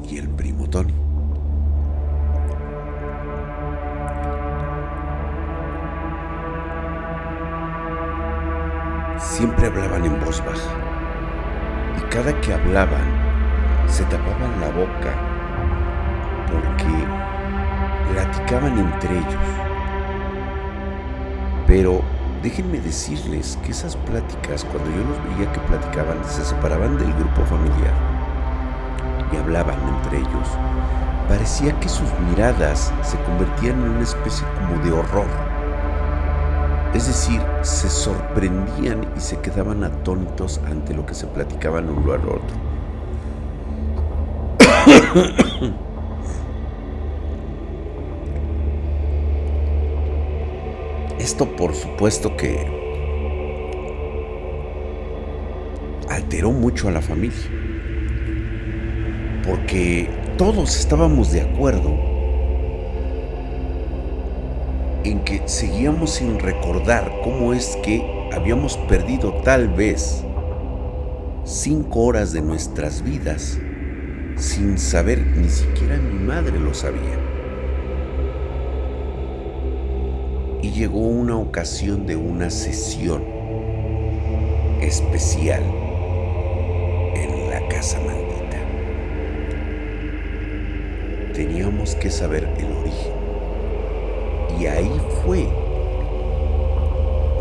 y 0.07 0.19
el 0.19 0.29
primo 0.29 0.69
Tony. 0.69 0.93
Siempre 9.19 9.69
hablaban 9.69 10.05
en 10.05 10.23
voz 10.23 10.45
baja 10.45 10.77
y 11.97 12.03
cada 12.13 12.39
que 12.43 12.53
hablaban 12.53 13.07
se 13.87 14.05
tapaban 14.05 14.61
la 14.61 14.69
boca 14.69 15.28
platicaban 18.13 18.79
entre 18.79 19.19
ellos 19.19 19.49
Pero 21.67 22.01
déjenme 22.43 22.79
decirles 22.81 23.59
que 23.65 23.73
esas 23.73 23.97
pláticas, 23.97 24.65
cuando 24.65 24.91
yo 24.91 25.05
los 25.05 25.37
veía 25.37 25.53
que 25.53 25.61
platicaban, 25.61 26.19
se 26.25 26.45
separaban 26.45 26.99
del 26.99 27.13
grupo 27.15 27.43
familiar 27.45 27.95
y 29.31 29.37
hablaban 29.37 29.77
entre 29.97 30.21
ellos, 30.21 30.49
parecía 31.29 31.79
que 31.81 31.89
sus 31.89 32.09
miradas 32.31 32.93
se 33.03 33.19
convertían 33.25 33.83
en 33.83 33.91
una 33.91 34.03
especie 34.03 34.47
como 34.59 34.83
de 34.83 34.91
horror 34.91 35.49
es 36.95 37.07
decir, 37.07 37.41
se 37.63 37.89
sorprendían 37.91 39.07
y 39.17 39.21
se 39.21 39.39
quedaban 39.41 39.85
atónitos 39.85 40.61
ante 40.67 40.95
lo 40.95 41.05
que 41.05 41.15
se 41.15 41.27
platicaban 41.27 41.89
uno 41.91 42.13
al 42.13 42.21
otro. 42.21 42.57
Esto 51.29 51.45
por 51.45 51.75
supuesto 51.75 52.39
que 52.39 52.57
alteró 56.09 56.53
mucho 56.53 56.89
a 56.89 56.91
la 56.91 57.03
familia, 57.03 57.37
porque 59.47 60.09
todos 60.39 60.81
estábamos 60.81 61.31
de 61.31 61.43
acuerdo 61.43 61.91
en 65.05 65.21
que 65.23 65.43
seguíamos 65.45 66.15
sin 66.15 66.39
recordar 66.39 67.13
cómo 67.23 67.53
es 67.53 67.77
que 67.85 68.31
habíamos 68.33 68.79
perdido 68.89 69.35
tal 69.45 69.69
vez 69.69 70.25
cinco 71.45 72.05
horas 72.05 72.33
de 72.33 72.41
nuestras 72.41 73.03
vidas 73.03 73.59
sin 74.37 74.79
saber, 74.79 75.19
ni 75.37 75.51
siquiera 75.51 75.99
mi 75.99 76.25
madre 76.25 76.59
lo 76.59 76.73
sabía. 76.73 77.28
Llegó 80.79 81.01
una 81.01 81.37
ocasión 81.37 82.07
de 82.07 82.15
una 82.15 82.51
sesión 82.51 83.25
especial 84.81 85.61
en 87.17 87.51
la 87.51 87.67
casa 87.67 87.99
maldita. 87.99 88.59
Teníamos 91.35 91.97
que 91.97 92.13
saber 92.13 92.49
el 92.59 92.71
origen 92.77 93.13
y 94.61 94.67
ahí 94.67 95.01
fue 95.25 95.49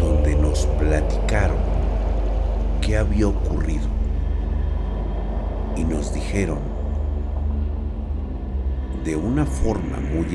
donde 0.01 0.35
nos 0.35 0.65
platicaron 0.79 1.59
qué 2.81 2.97
había 2.97 3.27
ocurrido. 3.27 3.85
Y 5.75 5.83
nos 5.83 6.11
dijeron 6.11 6.57
de 9.05 9.15
una 9.15 9.45
forma 9.45 9.99
muy 9.99 10.25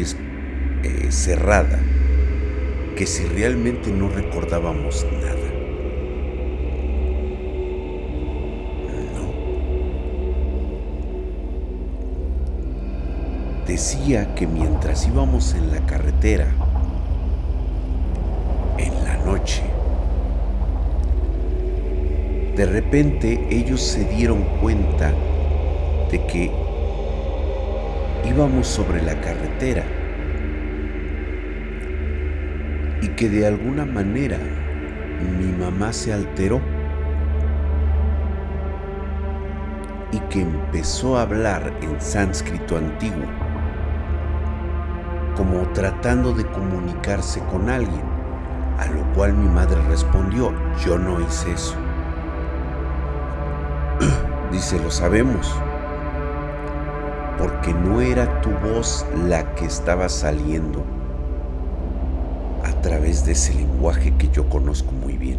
eh, 0.85 1.11
cerrada 1.11 1.81
que 2.97 3.07
si 3.07 3.25
realmente 3.25 3.91
no 3.91 4.09
recordábamos 4.09 5.07
nada. 5.21 5.39
decía 13.67 14.35
que 14.35 14.47
mientras 14.47 15.07
íbamos 15.07 15.55
en 15.55 15.71
la 15.71 15.87
carretera 15.87 16.47
noche. 19.25 19.63
De 22.57 22.67
repente 22.67 23.47
ellos 23.51 23.81
se 23.81 24.05
dieron 24.05 24.43
cuenta 24.61 25.13
de 26.11 26.27
que 26.27 26.51
íbamos 28.29 28.67
sobre 28.67 29.03
la 29.03 29.19
carretera 29.21 29.85
que 33.17 33.29
de 33.29 33.47
alguna 33.47 33.85
manera 33.85 34.39
mi 35.39 35.53
mamá 35.53 35.93
se 35.93 36.13
alteró 36.13 36.61
y 40.11 40.19
que 40.31 40.43
empezó 40.43 41.19
a 41.19 41.23
hablar 41.23 41.73
en 41.81 42.01
sánscrito 42.01 42.77
antiguo, 42.77 43.25
como 45.37 45.63
tratando 45.73 46.33
de 46.33 46.47
comunicarse 46.47 47.41
con 47.51 47.69
alguien. 47.71 48.13
A 48.79 48.87
lo 48.87 49.05
cual 49.15 49.35
mi 49.35 49.49
madre 49.49 49.81
respondió, 49.89 50.53
yo 50.85 50.99
no 50.99 51.21
hice 51.21 51.53
eso. 51.53 51.77
Dice, 54.51 54.79
lo 54.83 54.91
sabemos, 54.91 55.55
porque 57.39 57.73
no 57.75 58.01
era 58.01 58.41
tu 58.41 58.51
voz 58.51 59.07
la 59.29 59.55
que 59.55 59.67
estaba 59.67 60.09
saliendo 60.09 60.85
a 62.83 62.89
través 62.89 63.25
de 63.25 63.31
ese 63.31 63.55
lenguaje 63.55 64.13
que 64.19 64.29
yo 64.31 64.49
conozco 64.49 64.91
muy 64.91 65.17
bien. 65.17 65.39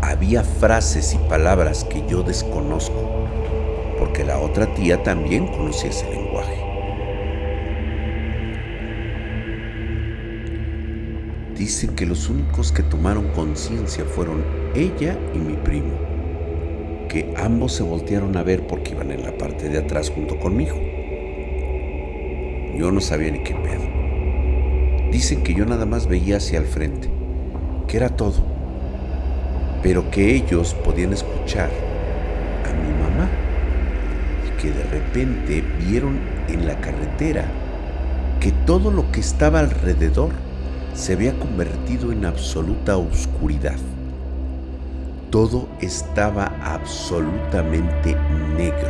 Había 0.00 0.42
frases 0.42 1.12
y 1.12 1.18
palabras 1.28 1.84
que 1.84 2.02
yo 2.08 2.22
desconozco 2.22 3.28
porque 3.98 4.24
la 4.24 4.38
otra 4.38 4.72
tía 4.72 5.02
también 5.02 5.48
conocía 5.48 5.90
ese 5.90 6.08
lenguaje. 6.10 6.64
Dicen 11.58 11.94
que 11.94 12.06
los 12.06 12.30
únicos 12.30 12.72
que 12.72 12.82
tomaron 12.82 13.28
conciencia 13.32 14.06
fueron 14.06 14.42
ella 14.74 15.18
y 15.34 15.38
mi 15.38 15.56
primo, 15.58 16.05
que 17.16 17.34
ambos 17.38 17.72
se 17.72 17.82
voltearon 17.82 18.36
a 18.36 18.42
ver 18.42 18.66
porque 18.66 18.92
iban 18.92 19.10
en 19.10 19.22
la 19.22 19.32
parte 19.38 19.70
de 19.70 19.78
atrás 19.78 20.10
junto 20.10 20.38
conmigo. 20.38 20.76
Yo 22.76 22.92
no 22.92 23.00
sabía 23.00 23.30
ni 23.30 23.38
qué 23.38 23.54
pedo. 23.54 25.10
Dicen 25.10 25.42
que 25.42 25.54
yo 25.54 25.64
nada 25.64 25.86
más 25.86 26.06
veía 26.06 26.36
hacia 26.36 26.58
el 26.58 26.66
frente, 26.66 27.08
que 27.88 27.96
era 27.96 28.10
todo, 28.10 28.44
pero 29.82 30.10
que 30.10 30.34
ellos 30.34 30.74
podían 30.74 31.14
escuchar 31.14 31.70
de 34.70 34.84
repente 34.84 35.62
vieron 35.78 36.18
en 36.48 36.66
la 36.66 36.80
carretera 36.80 37.44
que 38.40 38.52
todo 38.52 38.90
lo 38.90 39.10
que 39.10 39.20
estaba 39.20 39.60
alrededor 39.60 40.30
se 40.94 41.12
había 41.12 41.38
convertido 41.38 42.12
en 42.12 42.24
absoluta 42.24 42.96
oscuridad. 42.96 43.78
Todo 45.30 45.68
estaba 45.80 46.52
absolutamente 46.62 48.16
negro. 48.56 48.88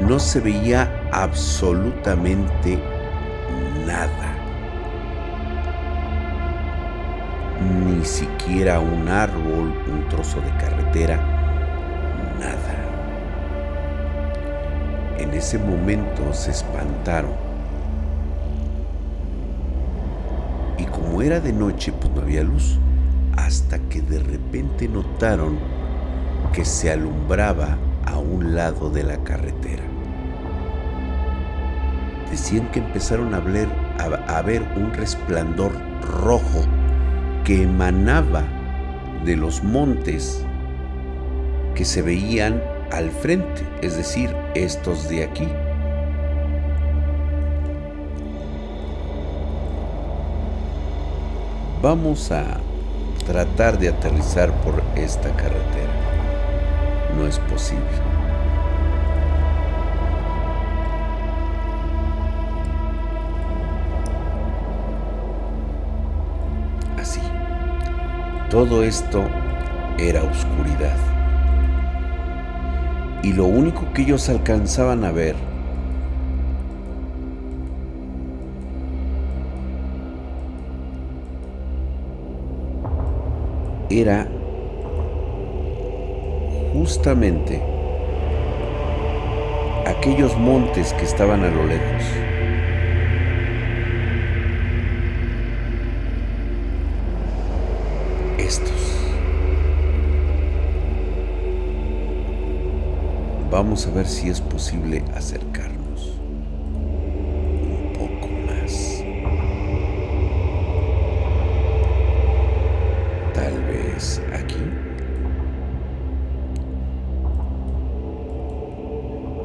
No 0.00 0.18
se 0.18 0.40
veía 0.40 1.08
absolutamente 1.12 2.78
nada. 3.86 4.34
Ni 7.86 8.04
siquiera 8.04 8.80
un 8.80 9.08
árbol, 9.08 9.74
un 9.88 10.08
trozo 10.08 10.40
de 10.40 10.50
carretera, 10.56 11.16
nada. 12.38 12.74
En 15.18 15.32
ese 15.34 15.58
momento 15.58 16.32
se 16.32 16.50
espantaron. 16.50 17.32
Y 20.78 20.84
como 20.84 21.22
era 21.22 21.40
de 21.40 21.52
noche, 21.52 21.92
pues 21.92 22.12
no 22.12 22.20
había 22.20 22.42
luz, 22.42 22.78
hasta 23.46 23.78
que 23.88 24.02
de 24.02 24.18
repente 24.18 24.88
notaron 24.88 25.56
que 26.52 26.64
se 26.64 26.90
alumbraba 26.90 27.78
a 28.04 28.18
un 28.18 28.56
lado 28.56 28.90
de 28.90 29.04
la 29.04 29.22
carretera. 29.22 29.84
Decían 32.28 32.68
que 32.72 32.80
empezaron 32.80 33.34
a 33.34 33.38
ver, 33.38 33.68
a, 33.98 34.42
ver 34.42 34.62
un 34.76 34.92
resplandor 34.92 35.70
rojo 36.24 36.64
que 37.44 37.62
emanaba 37.62 38.42
de 39.24 39.36
los 39.36 39.62
montes 39.62 40.44
que 41.76 41.84
se 41.84 42.02
veían 42.02 42.60
al 42.90 43.12
frente, 43.12 43.62
es 43.80 43.96
decir, 43.96 44.34
estos 44.56 45.08
de 45.08 45.22
aquí. 45.22 45.48
Vamos 51.80 52.32
a 52.32 52.58
tratar 53.26 53.78
de 53.78 53.88
aterrizar 53.88 54.52
por 54.62 54.82
esta 54.94 55.30
carretera. 55.36 55.92
No 57.16 57.26
es 57.26 57.38
posible. 57.40 57.82
Así. 66.98 67.20
Todo 68.50 68.82
esto 68.82 69.24
era 69.98 70.22
oscuridad 70.22 70.96
y 73.22 73.32
lo 73.32 73.46
único 73.46 73.92
que 73.92 74.02
ellos 74.02 74.28
alcanzaban 74.28 75.04
a 75.04 75.10
ver 75.10 75.34
era 83.90 84.26
aquellos 89.86 90.36
montes 90.36 90.92
que 90.94 91.04
estaban 91.04 91.44
a 91.44 91.50
lo 91.50 91.66
lejos. 91.66 92.02
Estos. 98.38 98.96
Vamos 103.50 103.86
a 103.86 103.90
ver 103.90 104.06
si 104.06 104.28
es 104.28 104.40
posible 104.40 105.02
acercarnos 105.14 105.75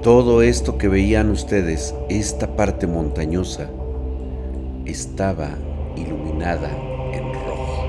Todo 0.03 0.41
esto 0.41 0.79
que 0.79 0.87
veían 0.87 1.29
ustedes, 1.29 1.93
esta 2.09 2.55
parte 2.55 2.87
montañosa, 2.87 3.69
estaba 4.83 5.51
iluminada 5.95 6.71
en 7.13 7.31
rojo. 7.31 7.85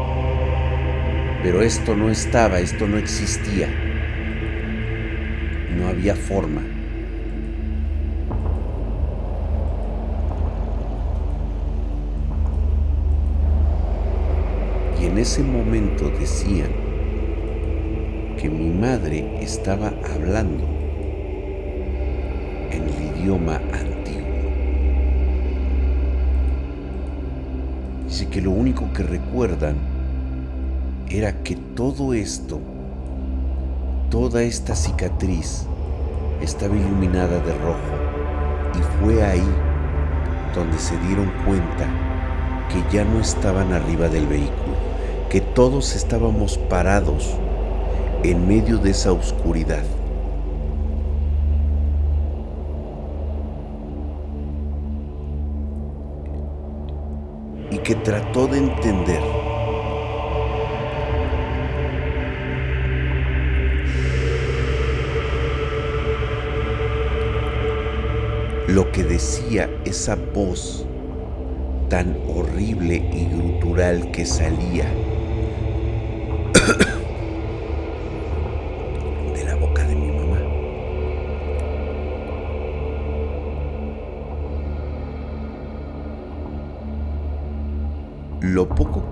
Pero 1.43 1.63
esto 1.63 1.97
no 1.97 2.11
estaba, 2.11 2.61
esto 2.61 2.87
no 2.87 2.99
existía. 2.99 3.67
No 5.75 5.89
había 5.89 6.15
forma. 6.15 6.61
Y 15.01 15.07
en 15.07 15.17
ese 15.17 15.43
momento 15.43 16.11
decían 16.11 16.73
que 18.39 18.51
mi 18.51 18.69
madre 18.69 19.43
estaba 19.43 19.95
hablando 20.15 20.82
idioma 23.23 23.61
antiguo. 23.73 24.29
Dice 28.07 28.29
que 28.29 28.41
lo 28.41 28.51
único 28.51 28.93
que 28.93 29.03
recuerdan 29.03 29.77
era 31.09 31.43
que 31.43 31.57
todo 31.57 32.15
esto 32.15 32.61
Toda 34.13 34.43
esta 34.43 34.77
cicatriz 34.77 35.65
estaba 36.43 36.77
iluminada 36.77 37.39
de 37.39 37.55
rojo 37.55 37.95
y 38.79 39.03
fue 39.03 39.25
ahí 39.25 39.43
donde 40.55 40.79
se 40.79 40.99
dieron 40.99 41.33
cuenta 41.47 41.89
que 42.69 42.95
ya 42.95 43.07
no 43.07 43.21
estaban 43.21 43.73
arriba 43.73 44.11
del 44.11 44.27
vehículo, 44.27 44.77
que 45.31 45.41
todos 45.41 45.97
estábamos 45.97 46.59
parados 46.59 47.39
en 48.23 48.47
medio 48.47 48.77
de 48.77 48.91
esa 48.91 49.13
oscuridad. 49.13 49.85
Que 57.83 57.95
trató 57.97 58.47
de 58.47 58.59
entender. 58.59 59.23
Lo 68.69 68.91
que 68.93 69.03
decía 69.03 69.69
esa 69.85 70.15
voz 70.15 70.87
tan 71.89 72.17
horrible 72.29 72.97
y 73.13 73.27
grutural 73.27 74.11
que 74.13 74.25
salía 74.25 74.87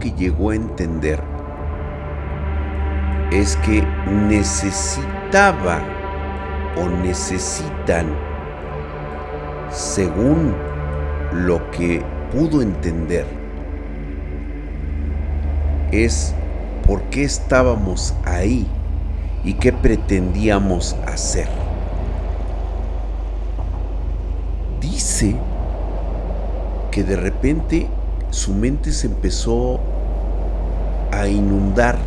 que 0.01 0.11
llegó 0.13 0.51
a 0.51 0.57
entender 0.57 1.23
es 3.31 3.57
que 3.59 3.85
necesitaba 4.29 5.81
o 6.77 6.89
necesitan 6.89 8.07
según 9.71 10.53
lo 11.33 11.71
que 11.71 12.03
pudo 12.33 12.61
entender, 12.61 13.27
es 15.93 16.35
por 16.87 17.03
qué 17.05 17.25
estábamos 17.25 18.15
ahí 18.25 18.67
y 19.45 19.55
qué 19.55 19.73
pretendíamos 19.73 20.97
hacer. 21.07 21.49
Dice 24.81 25.37
que 26.91 27.05
de 27.05 27.17
repente 27.17 27.89
su 28.31 28.55
mente 28.55 28.93
se 28.93 29.07
empezó 29.07 29.81
a 31.21 31.29
inundar 31.29 31.99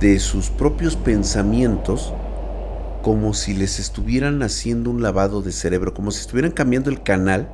de 0.00 0.18
sus 0.18 0.50
propios 0.50 0.96
pensamientos 0.96 2.12
como 3.02 3.34
si 3.34 3.54
les 3.54 3.78
estuvieran 3.78 4.42
haciendo 4.42 4.90
un 4.90 5.02
lavado 5.02 5.42
de 5.42 5.52
cerebro, 5.52 5.92
como 5.92 6.10
si 6.10 6.20
estuvieran 6.20 6.52
cambiando 6.52 6.88
el 6.88 7.02
canal, 7.02 7.48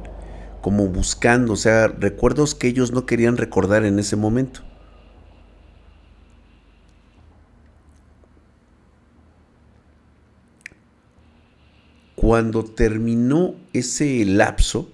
como 0.61 0.87
buscando, 0.89 1.55
o 1.55 1.57
sea, 1.57 1.89
recuerdos 1.89 2.55
que 2.55 2.69
ellos 2.69 2.93
no 2.93 3.07
querían 3.07 3.37
recordar 3.37 3.85
en 3.85 3.99
ese 3.99 4.17
momento. 4.17 4.61
Cuando 12.15 12.65
terminó 12.65 13.55
ese 13.73 14.25
lapso, 14.25 14.91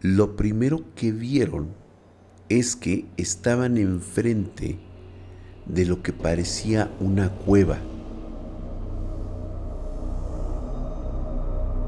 lo 0.00 0.36
primero 0.36 0.82
que 0.94 1.10
vieron 1.10 1.87
es 2.48 2.76
que 2.76 3.04
estaban 3.16 3.76
enfrente 3.76 4.78
de 5.66 5.84
lo 5.84 6.02
que 6.02 6.12
parecía 6.12 6.90
una 7.00 7.30
cueva. 7.30 7.78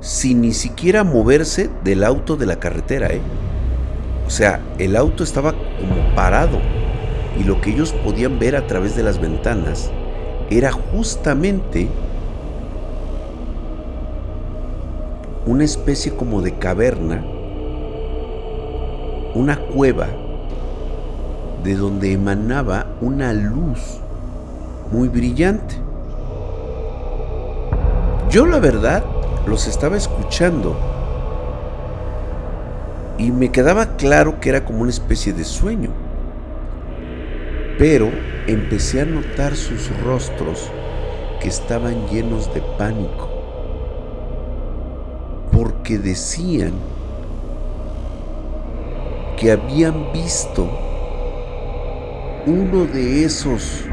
sin 0.01 0.41
ni 0.41 0.53
siquiera 0.53 1.05
moverse 1.05 1.69
del 1.85 2.05
auto 2.05 2.37
de 2.37 2.47
la 2.47 2.59
carretera, 2.59 3.09
¿eh? 3.09 3.21
O 4.27 4.31
sea, 4.31 4.61
el 4.79 4.97
auto 4.97 5.23
estaba 5.23 5.53
como 5.53 6.15
parado 6.15 6.59
y 7.39 7.45
lo 7.45 7.61
que 7.61 7.71
ellos 7.71 7.93
podían 8.05 8.39
ver 8.39 8.57
a 8.57 8.67
través 8.67 8.97
de 8.97 9.03
las 9.03 9.21
ventanas 9.21 9.91
era 10.49 10.73
justamente 10.73 11.89
una 15.47 15.65
especie 15.65 16.13
como 16.13 16.43
de 16.43 16.59
caverna, 16.59 17.25
una 19.35 19.59
cueva 19.59 20.09
de 21.63 21.75
donde 21.77 22.13
emanaba 22.13 22.87
una 23.01 23.33
luz 23.33 24.01
muy 24.91 25.09
brillante. 25.09 25.77
Yo 28.31 28.47
la 28.47 28.59
verdad 28.59 29.05
los 29.47 29.67
estaba 29.67 29.97
escuchando 29.97 30.77
y 33.19 33.31
me 33.31 33.51
quedaba 33.51 33.97
claro 33.97 34.41
que 34.41 34.49
era 34.49 34.65
como 34.65 34.81
una 34.81 34.91
especie 34.91 35.33
de 35.33 35.45
sueño. 35.45 35.91
Pero 37.79 38.11
empecé 38.47 39.01
a 39.01 39.05
notar 39.05 39.57
sus 39.57 39.91
rostros 40.03 40.71
que 41.41 41.49
estaban 41.49 42.07
llenos 42.09 42.53
de 42.55 42.61
pánico, 42.79 43.29
porque 45.53 45.99
decían 45.99 46.73
que 49.39 49.51
habían 49.53 50.13
visto 50.13 50.69
uno 52.47 52.87
de 52.87 53.25
esos 53.25 53.85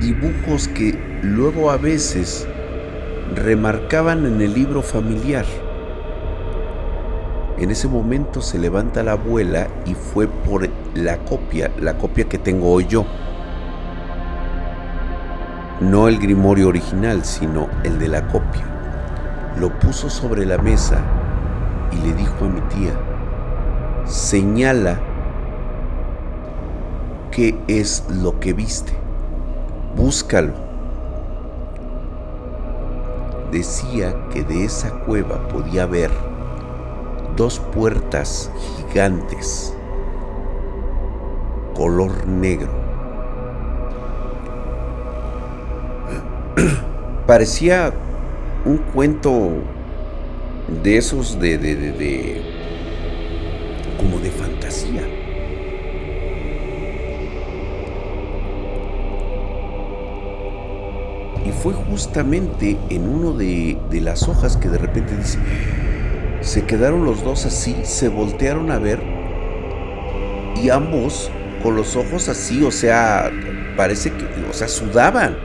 dibujos 0.00 0.68
que 0.68 0.96
luego 1.22 1.70
a 1.70 1.76
veces 1.76 2.46
remarcaban 3.34 4.26
en 4.26 4.40
el 4.40 4.54
libro 4.54 4.82
familiar. 4.82 5.44
En 7.58 7.70
ese 7.70 7.88
momento 7.88 8.40
se 8.42 8.58
levanta 8.58 9.02
la 9.02 9.12
abuela 9.12 9.66
y 9.86 9.94
fue 9.94 10.28
por 10.28 10.68
la 10.94 11.18
copia, 11.18 11.70
la 11.80 11.98
copia 11.98 12.28
que 12.28 12.38
tengo 12.38 12.70
hoy 12.70 12.86
yo. 12.86 13.04
No 15.80 16.08
el 16.08 16.18
grimorio 16.18 16.68
original, 16.68 17.24
sino 17.24 17.68
el 17.82 17.98
de 17.98 18.08
la 18.08 18.28
copia. 18.28 18.64
Lo 19.58 19.76
puso 19.78 20.08
sobre 20.10 20.46
la 20.46 20.58
mesa 20.58 21.00
y 21.90 22.06
le 22.06 22.14
dijo 22.14 22.44
a 22.44 22.48
mi 22.48 22.60
tía, 22.62 22.92
señala 24.04 25.00
qué 27.36 27.54
es 27.68 28.02
lo 28.10 28.40
que 28.40 28.54
viste, 28.54 28.94
búscalo 29.94 30.66
decía 33.50 34.14
que 34.32 34.42
de 34.42 34.64
esa 34.64 34.90
cueva 34.90 35.46
podía 35.48 35.86
ver 35.86 36.10
dos 37.36 37.58
puertas 37.58 38.50
gigantes, 38.76 39.74
color 41.74 42.26
negro. 42.26 42.68
Parecía 47.26 47.92
un 48.64 48.78
cuento 48.78 49.50
de 50.82 50.96
esos 50.96 51.38
de, 51.38 51.58
de, 51.58 51.76
de, 51.76 51.92
de 51.92 52.42
como 53.98 54.18
de 54.18 54.30
fantasía. 54.30 55.25
Fue 61.62 61.72
justamente 61.72 62.78
en 62.90 63.08
uno 63.08 63.32
de, 63.32 63.78
de, 63.90 64.00
las 64.00 64.28
hojas 64.28 64.56
que 64.56 64.68
de 64.68 64.78
repente 64.78 65.16
dice, 65.16 65.38
se 66.40 66.64
quedaron 66.64 67.04
los 67.04 67.24
dos 67.24 67.46
así, 67.46 67.76
se 67.84 68.08
voltearon 68.08 68.70
a 68.70 68.78
ver 68.78 69.00
y 70.62 70.70
ambos 70.70 71.30
con 71.62 71.76
los 71.76 71.96
ojos 71.96 72.28
así, 72.28 72.62
o 72.64 72.70
sea, 72.70 73.30
parece 73.76 74.12
que, 74.12 74.24
o 74.48 74.52
sea, 74.52 74.68
sudaban, 74.68 75.36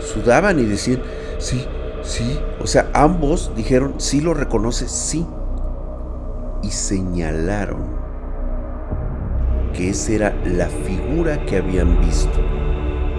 sudaban 0.00 0.58
y 0.58 0.64
decían, 0.64 1.02
sí, 1.38 1.64
sí, 2.02 2.38
o 2.60 2.66
sea, 2.66 2.90
ambos 2.92 3.52
dijeron, 3.56 3.94
sí 3.98 4.20
lo 4.20 4.34
reconoce, 4.34 4.88
sí, 4.88 5.26
y 6.62 6.70
señalaron 6.70 8.02
que 9.72 9.90
esa 9.90 10.12
era 10.12 10.36
la 10.44 10.68
figura 10.68 11.44
que 11.46 11.56
habían 11.56 12.00
visto. 12.00 12.38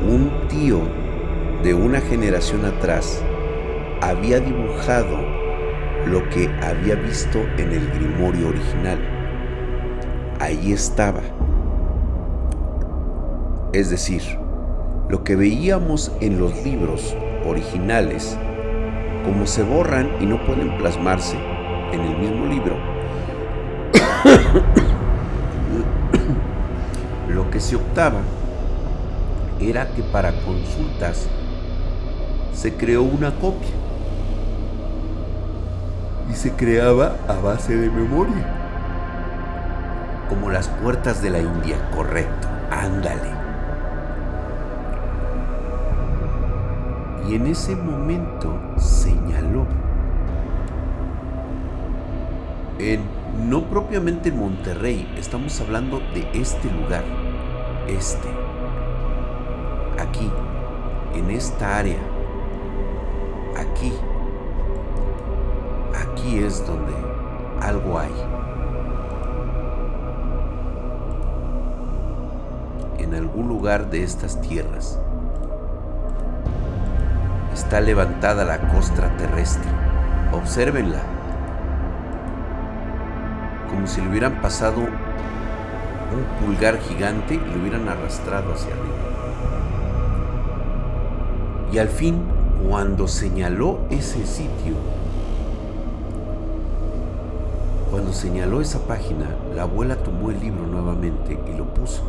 Un 0.07 0.47
tío 0.49 0.81
de 1.63 1.73
una 1.73 2.01
generación 2.01 2.65
atrás 2.65 3.23
había 4.01 4.41
dibujado 4.41 5.17
lo 6.05 6.29
que 6.29 6.49
había 6.61 6.95
visto 6.95 7.39
en 7.57 7.71
el 7.71 7.89
grimorio 7.91 8.49
original. 8.49 8.99
Ahí 10.41 10.73
estaba. 10.73 11.21
Es 13.71 13.89
decir, 13.89 14.21
lo 15.07 15.23
que 15.23 15.37
veíamos 15.37 16.11
en 16.19 16.37
los 16.37 16.53
libros 16.65 17.15
originales, 17.45 18.37
como 19.23 19.47
se 19.47 19.63
borran 19.63 20.09
y 20.19 20.25
no 20.25 20.45
pueden 20.45 20.77
plasmarse 20.77 21.37
en 21.93 22.01
el 22.01 22.17
mismo 22.17 22.45
libro, 22.47 22.75
lo 27.29 27.49
que 27.49 27.61
se 27.61 27.77
optaba 27.77 28.19
era 29.61 29.87
que 29.91 30.03
para 30.03 30.33
consultas 30.43 31.29
se 32.53 32.73
creó 32.73 33.03
una 33.03 33.31
copia 33.31 33.69
y 36.31 36.35
se 36.35 36.51
creaba 36.51 37.17
a 37.27 37.33
base 37.33 37.75
de 37.75 37.89
memoria. 37.89 38.59
Como 40.29 40.49
las 40.49 40.67
puertas 40.67 41.21
de 41.21 41.29
la 41.29 41.39
India, 41.39 41.77
correcto, 41.95 42.47
ándale. 42.71 43.29
Y 47.29 47.35
en 47.35 47.47
ese 47.47 47.75
momento 47.75 48.59
señaló 48.77 49.65
en 52.79 53.01
no 53.47 53.63
propiamente 53.63 54.29
en 54.29 54.39
Monterrey, 54.39 55.11
estamos 55.17 55.59
hablando 55.59 55.99
de 56.13 56.27
este 56.33 56.69
lugar, 56.71 57.03
este, 57.87 58.27
aquí, 59.99 60.31
en 61.15 61.31
esta 61.31 61.77
área, 61.79 61.97
es 66.39 66.65
donde 66.65 66.93
algo 67.61 67.99
hay. 67.99 68.13
En 72.99 73.13
algún 73.15 73.47
lugar 73.47 73.89
de 73.89 74.03
estas 74.03 74.39
tierras 74.41 74.99
está 77.53 77.81
levantada 77.81 78.45
la 78.45 78.59
costra 78.69 79.15
terrestre. 79.17 79.69
Obsérvenla 80.31 81.01
como 83.73 83.87
si 83.87 84.01
le 84.01 84.09
hubieran 84.09 84.41
pasado 84.41 84.81
un 84.81 86.45
pulgar 86.45 86.79
gigante 86.79 87.35
y 87.35 87.37
lo 87.37 87.61
hubieran 87.61 87.89
arrastrado 87.89 88.53
hacia 88.53 88.69
arriba. 88.71 88.93
Y 91.71 91.79
al 91.79 91.89
fin, 91.89 92.21
cuando 92.69 93.07
señaló 93.07 93.79
ese 93.89 94.25
sitio, 94.27 94.75
señaló 98.13 98.61
esa 98.61 98.79
página, 98.79 99.35
la 99.55 99.63
abuela 99.63 99.95
tomó 99.95 100.29
el 100.29 100.39
libro 100.39 100.67
nuevamente 100.67 101.39
y 101.47 101.57
lo 101.57 101.65
puso. 101.65 102.03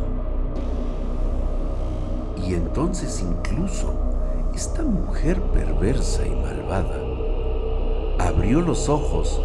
Y 2.45 2.53
entonces 2.53 3.21
incluso 3.21 3.93
esta 4.53 4.83
mujer 4.83 5.41
perversa 5.41 6.25
y 6.25 6.35
malvada 6.35 6.99
abrió 8.19 8.61
los 8.61 8.87
ojos 8.87 9.41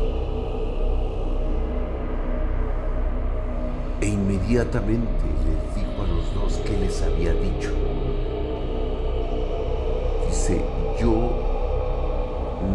e 4.00 4.06
inmediatamente 4.06 5.24
les 5.44 5.74
dijo 5.74 6.02
a 6.02 6.06
los 6.06 6.34
dos 6.34 6.56
que 6.64 6.76
les 6.76 7.02
había 7.02 7.32
dicho. 7.32 7.70
Dice, 10.28 10.62
yo 11.00 11.30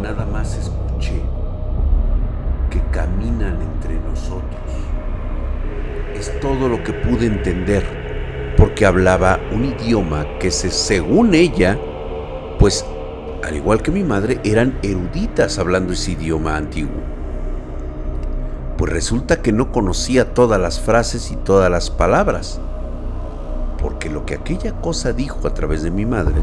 nada 0.02 0.26
más 0.26 0.56
escuché 0.56 1.22
caminan 2.96 3.60
entre 3.60 4.00
nosotros. 4.00 4.62
Es 6.14 6.40
todo 6.40 6.68
lo 6.68 6.82
que 6.82 6.94
pude 6.94 7.26
entender, 7.26 7.84
porque 8.56 8.86
hablaba 8.86 9.38
un 9.52 9.66
idioma 9.66 10.26
que 10.40 10.50
se, 10.50 10.70
según 10.70 11.34
ella, 11.34 11.78
pues 12.58 12.86
al 13.44 13.54
igual 13.54 13.82
que 13.82 13.90
mi 13.90 14.02
madre, 14.02 14.40
eran 14.44 14.78
eruditas 14.82 15.58
hablando 15.58 15.92
ese 15.92 16.12
idioma 16.12 16.56
antiguo 16.56 17.16
pues 18.76 18.92
resulta 18.92 19.40
que 19.40 19.52
no 19.52 19.72
conocía 19.72 20.34
todas 20.34 20.60
las 20.60 20.80
frases 20.80 21.30
y 21.30 21.36
todas 21.36 21.70
las 21.70 21.90
palabras, 21.90 22.60
porque 23.80 24.10
lo 24.10 24.26
que 24.26 24.34
aquella 24.34 24.72
cosa 24.80 25.14
dijo 25.14 25.46
a 25.48 25.54
través 25.54 25.82
de 25.82 25.90
mi 25.90 26.04
madre 26.04 26.42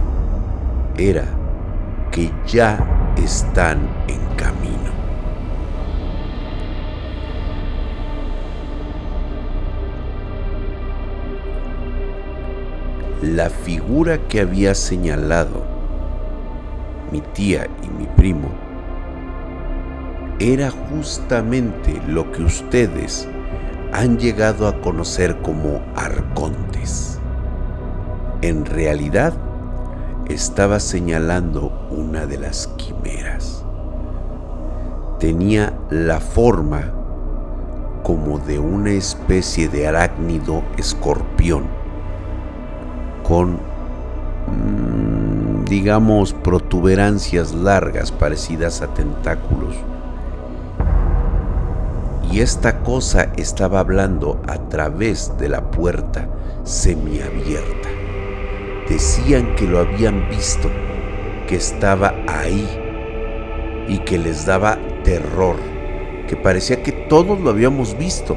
era 0.97 1.25
que 2.11 2.31
ya 2.47 3.13
están 3.17 3.87
en 4.07 4.35
camino. 4.35 4.82
La 13.23 13.49
figura 13.49 14.27
que 14.27 14.41
había 14.41 14.75
señalado 14.75 15.63
mi 17.09 17.21
tía 17.21 17.69
y 17.81 17.87
mi 17.87 18.05
primo 18.05 18.49
era 20.39 20.69
justamente 20.69 22.01
lo 22.05 22.29
que 22.33 22.43
ustedes 22.43 23.25
han 23.93 24.19
llegado 24.19 24.67
a 24.67 24.81
conocer 24.81 25.41
como 25.41 25.81
arcontes. 25.95 27.17
En 28.41 28.65
realidad, 28.65 29.33
estaba 30.25 30.81
señalando 30.81 31.71
una 31.91 32.25
de 32.25 32.39
las 32.39 32.67
quimeras. 32.75 33.63
Tenía 35.21 35.71
la 35.89 36.19
forma 36.19 36.91
como 38.03 38.39
de 38.39 38.59
una 38.59 38.91
especie 38.91 39.69
de 39.69 39.87
arácnido 39.87 40.61
escorpión, 40.77 41.82
con, 43.23 43.53
mm, 44.47 45.65
digamos, 45.65 46.33
protuberancias 46.33 47.53
largas 47.53 48.11
parecidas 48.11 48.81
a 48.81 48.87
tentáculos 48.93 49.75
y 52.33 52.41
esta 52.41 52.79
cosa 52.79 53.31
estaba 53.37 53.79
hablando 53.79 54.41
a 54.47 54.57
través 54.69 55.37
de 55.37 55.49
la 55.49 55.69
puerta 55.69 56.27
semiabierta. 56.63 57.89
Decían 58.89 59.55
que 59.55 59.67
lo 59.67 59.77
habían 59.77 60.27
visto, 60.29 60.67
que 61.47 61.57
estaba 61.57 62.15
ahí 62.27 62.67
y 63.87 63.99
que 63.99 64.17
les 64.17 64.47
daba 64.47 64.79
terror, 65.03 65.57
que 66.27 66.35
parecía 66.35 66.81
que 66.81 66.91
todos 66.91 67.39
lo 67.39 67.51
habíamos 67.51 67.95
visto 67.99 68.35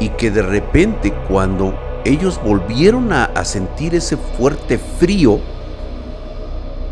y 0.00 0.08
que 0.10 0.30
de 0.30 0.42
repente 0.42 1.12
cuando 1.28 1.74
ellos 2.06 2.40
volvieron 2.42 3.12
a, 3.12 3.44
sentir 3.44 3.94
ese 3.94 4.16
fuerte 4.16 4.78
frío, 4.78 5.40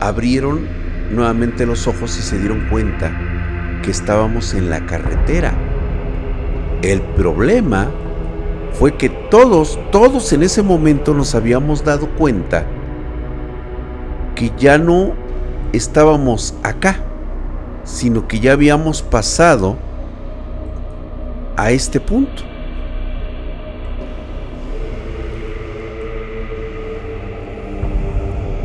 abrieron 0.00 0.66
nuevamente 1.10 1.66
los 1.66 1.86
ojos 1.86 2.18
y 2.18 2.22
se 2.22 2.38
dieron 2.38 2.68
cuenta 2.68 3.12
que 3.82 3.90
estábamos 3.90 4.54
en 4.54 4.70
la 4.70 4.84
carretera 4.86 5.54
el 6.84 7.00
problema 7.00 7.90
fue 8.74 8.96
que 8.96 9.08
todos, 9.08 9.78
todos 9.90 10.32
en 10.32 10.42
ese 10.42 10.62
momento 10.62 11.14
nos 11.14 11.34
habíamos 11.34 11.82
dado 11.82 12.10
cuenta 12.10 12.66
que 14.34 14.52
ya 14.58 14.76
no 14.76 15.12
estábamos 15.72 16.54
acá, 16.62 16.96
sino 17.84 18.28
que 18.28 18.40
ya 18.40 18.52
habíamos 18.52 19.00
pasado 19.02 19.76
a 21.56 21.70
este 21.70 22.00
punto. 22.00 22.42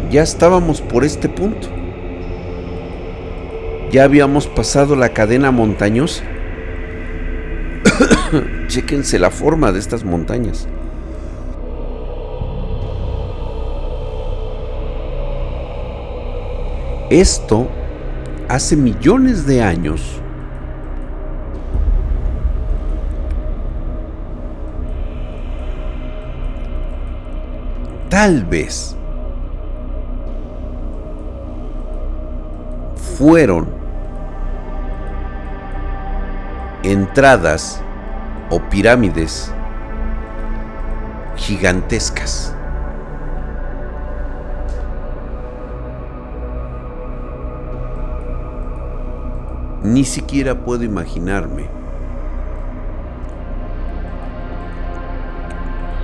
Ya 0.09 0.23
estábamos 0.23 0.81
por 0.81 1.03
este 1.03 1.29
punto. 1.29 1.67
Ya 3.91 4.03
habíamos 4.03 4.47
pasado 4.47 4.95
la 4.95 5.09
cadena 5.09 5.51
montañosa. 5.51 6.23
Chéquense 8.67 9.19
la 9.19 9.29
forma 9.29 9.71
de 9.71 9.79
estas 9.79 10.03
montañas. 10.03 10.67
Esto 17.11 17.67
hace 18.47 18.75
millones 18.75 19.45
de 19.45 19.61
años 19.61 20.19
tal 28.09 28.43
vez 28.43 28.95
fueron 33.19 33.67
entradas 36.83 37.81
o 38.49 38.61
pirámides 38.61 39.51
gigantescas. 41.35 42.55
Ni 49.83 50.05
siquiera 50.05 50.55
puedo 50.55 50.85
imaginarme 50.85 51.67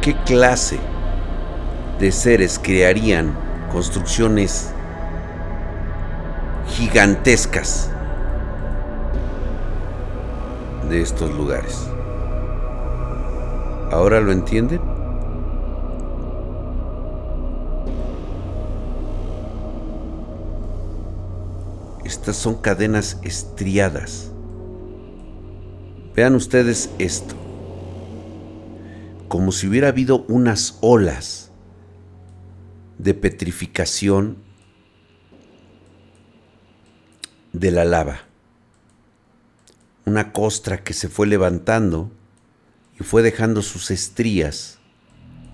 qué 0.01 0.13
clase 0.25 0.79
de 1.97 2.11
seres 2.11 2.59
crearían 2.61 3.33
construcciones 3.71 4.74
gigantescas 6.75 7.89
de 10.89 11.01
estos 11.01 11.33
lugares. 11.33 11.87
¿Ahora 13.91 14.19
lo 14.19 14.33
entienden? 14.33 14.81
Estas 22.03 22.35
son 22.35 22.55
cadenas 22.55 23.19
estriadas. 23.23 24.31
Vean 26.13 26.35
ustedes 26.35 26.89
esto. 26.99 27.35
Como 29.29 29.53
si 29.53 29.67
hubiera 29.67 29.87
habido 29.87 30.25
unas 30.27 30.77
olas 30.81 31.51
de 32.97 33.13
petrificación 33.13 34.44
de 37.59 37.71
la 37.71 37.85
lava. 37.85 38.19
Una 40.05 40.33
costra 40.33 40.83
que 40.83 40.93
se 40.93 41.07
fue 41.07 41.25
levantando 41.25 42.11
y 42.99 43.03
fue 43.03 43.21
dejando 43.21 43.61
sus 43.61 43.91
estrías 43.91 44.79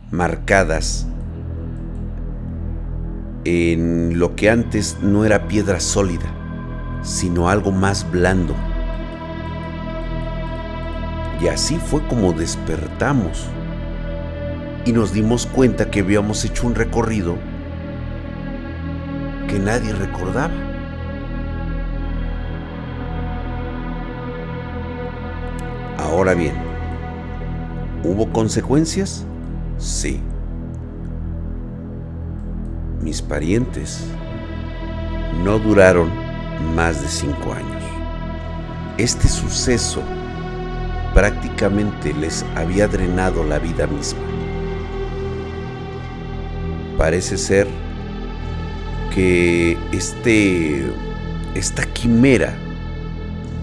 marcadas 0.09 1.05
en 3.45 4.19
lo 4.19 4.35
que 4.35 4.49
antes 4.49 4.97
no 5.01 5.25
era 5.25 5.47
piedra 5.47 5.79
sólida, 5.79 6.99
sino 7.03 7.49
algo 7.49 7.71
más 7.71 8.09
blando. 8.11 8.55
Y 11.39 11.47
así 11.47 11.77
fue 11.77 12.05
como 12.07 12.33
despertamos 12.33 13.47
y 14.85 14.91
nos 14.91 15.13
dimos 15.13 15.45
cuenta 15.45 15.89
que 15.89 16.01
habíamos 16.01 16.43
hecho 16.45 16.67
un 16.67 16.75
recorrido 16.75 17.37
que 19.47 19.59
nadie 19.59 19.93
recordaba. 19.93 20.70
Ahora 26.11 26.33
bien, 26.33 26.53
¿hubo 28.03 28.31
consecuencias? 28.33 29.25
Sí. 29.77 30.19
Mis 33.01 33.21
parientes 33.21 34.03
no 35.45 35.57
duraron 35.57 36.09
más 36.75 37.01
de 37.01 37.07
cinco 37.07 37.53
años. 37.53 37.83
Este 38.97 39.29
suceso 39.29 40.01
prácticamente 41.13 42.13
les 42.13 42.45
había 42.57 42.89
drenado 42.89 43.45
la 43.45 43.57
vida 43.59 43.87
misma 43.87 44.19
parece 46.97 47.35
ser 47.35 47.67
que 49.15 49.75
este, 49.91 50.83
esta 51.55 51.83
quimera 51.93 52.53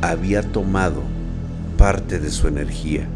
había 0.03 0.43
tomado 0.43 1.18
parte 1.79 2.19
de 2.19 2.29
su 2.31 2.49
energía 2.49 3.07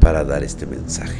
para 0.00 0.24
dar 0.24 0.44
este 0.44 0.66
mensaje. 0.66 1.18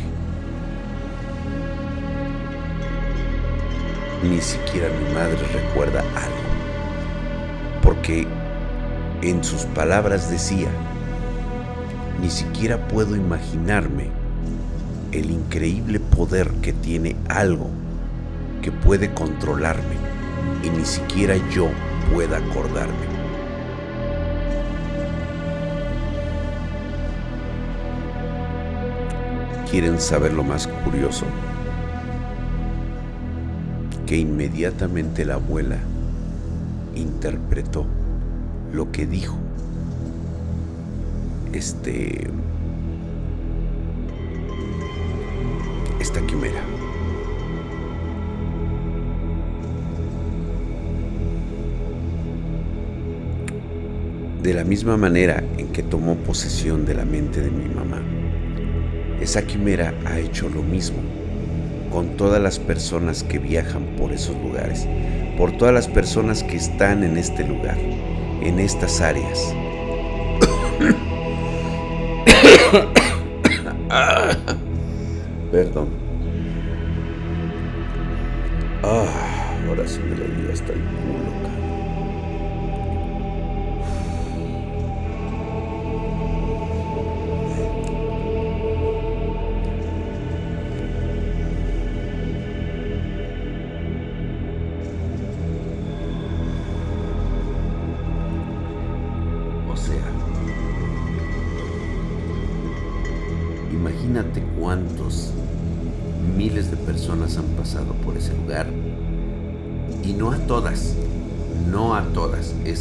Ni 4.22 4.40
siquiera 4.40 4.88
mi 4.88 5.12
madre 5.12 5.38
recuerda 5.52 6.00
algo, 6.00 7.82
porque 7.82 8.28
en 9.22 9.42
sus 9.42 9.64
palabras 9.64 10.30
decía, 10.30 10.68
ni 12.20 12.30
siquiera 12.30 12.86
puedo 12.86 13.16
imaginarme 13.16 14.08
el 15.10 15.32
increíble 15.32 15.98
poder 15.98 16.48
que 16.62 16.72
tiene 16.72 17.16
algo 17.28 17.68
que 18.62 18.70
puede 18.70 19.12
controlarme 19.12 19.96
y 20.62 20.70
ni 20.70 20.84
siquiera 20.84 21.34
yo 21.50 21.68
pueda 22.12 22.38
acordarme. 22.38 23.09
¿Quieren 29.70 30.00
saber 30.00 30.32
lo 30.32 30.42
más 30.42 30.66
curioso? 30.66 31.26
Que 34.04 34.16
inmediatamente 34.16 35.24
la 35.24 35.34
abuela 35.34 35.78
interpretó 36.96 37.86
lo 38.72 38.90
que 38.90 39.06
dijo 39.06 39.38
este 41.52 42.28
esta 46.00 46.20
quimera. 46.22 46.60
De 54.42 54.52
la 54.52 54.64
misma 54.64 54.96
manera 54.96 55.44
en 55.58 55.68
que 55.68 55.84
tomó 55.84 56.16
posesión 56.16 56.84
de 56.84 56.94
la 56.94 57.04
mente 57.04 57.40
de 57.40 57.50
mi 57.52 57.68
mamá, 57.68 58.02
esa 59.20 59.42
quimera 59.42 59.92
ha 60.06 60.18
hecho 60.18 60.48
lo 60.48 60.62
mismo 60.62 60.98
con 61.90 62.16
todas 62.16 62.40
las 62.40 62.58
personas 62.58 63.22
que 63.22 63.38
viajan 63.38 63.84
por 63.98 64.12
esos 64.12 64.34
lugares, 64.36 64.86
por 65.36 65.52
todas 65.52 65.74
las 65.74 65.88
personas 65.88 66.42
que 66.42 66.56
están 66.56 67.04
en 67.04 67.18
este 67.18 67.44
lugar, 67.44 67.76
en 68.40 68.58
estas 68.58 69.00
áreas. 69.00 69.54
Perdón. 75.50 75.88
Ah, 78.82 79.04
ahora 79.68 79.86
sí 79.86 80.00
me 80.08 80.16
lo 80.16 80.24
digo 80.24 80.50
hasta 80.52 80.72
el 80.72 80.78
culo. 80.78 81.59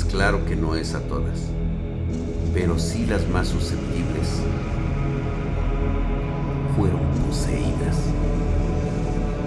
Claro 0.09 0.43
que 0.45 0.55
no 0.55 0.75
es 0.75 0.95
a 0.95 1.01
todas, 1.01 1.39
pero 2.53 2.79
sí 2.79 3.05
las 3.05 3.27
más 3.29 3.47
susceptibles 3.47 4.41
fueron 6.75 6.99
poseídas. 7.27 7.97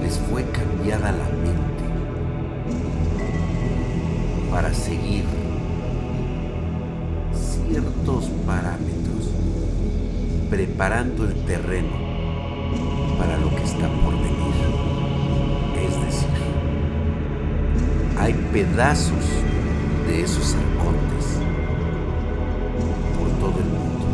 Les 0.02 0.18
fue 0.18 0.44
cambiada 0.50 1.12
la 1.12 1.24
mente 1.24 1.82
para 4.50 4.72
seguir 4.72 5.24
ciertos 7.34 8.26
parámetros 8.46 9.30
preparando 10.50 11.24
el 11.24 11.34
terreno 11.44 11.96
para 13.18 13.36
lo 13.38 13.50
que 13.50 13.62
está 13.64 13.88
por 14.02 14.14
venir. 14.14 14.54
Es 15.76 16.06
decir, 16.06 16.28
hay 18.18 18.34
pedazos 18.52 19.24
de 20.12 20.20
esos 20.20 20.54
arcontes 20.54 21.38
por 23.18 23.28
todo 23.40 23.58
el 23.60 23.64
mundo. 23.64 24.04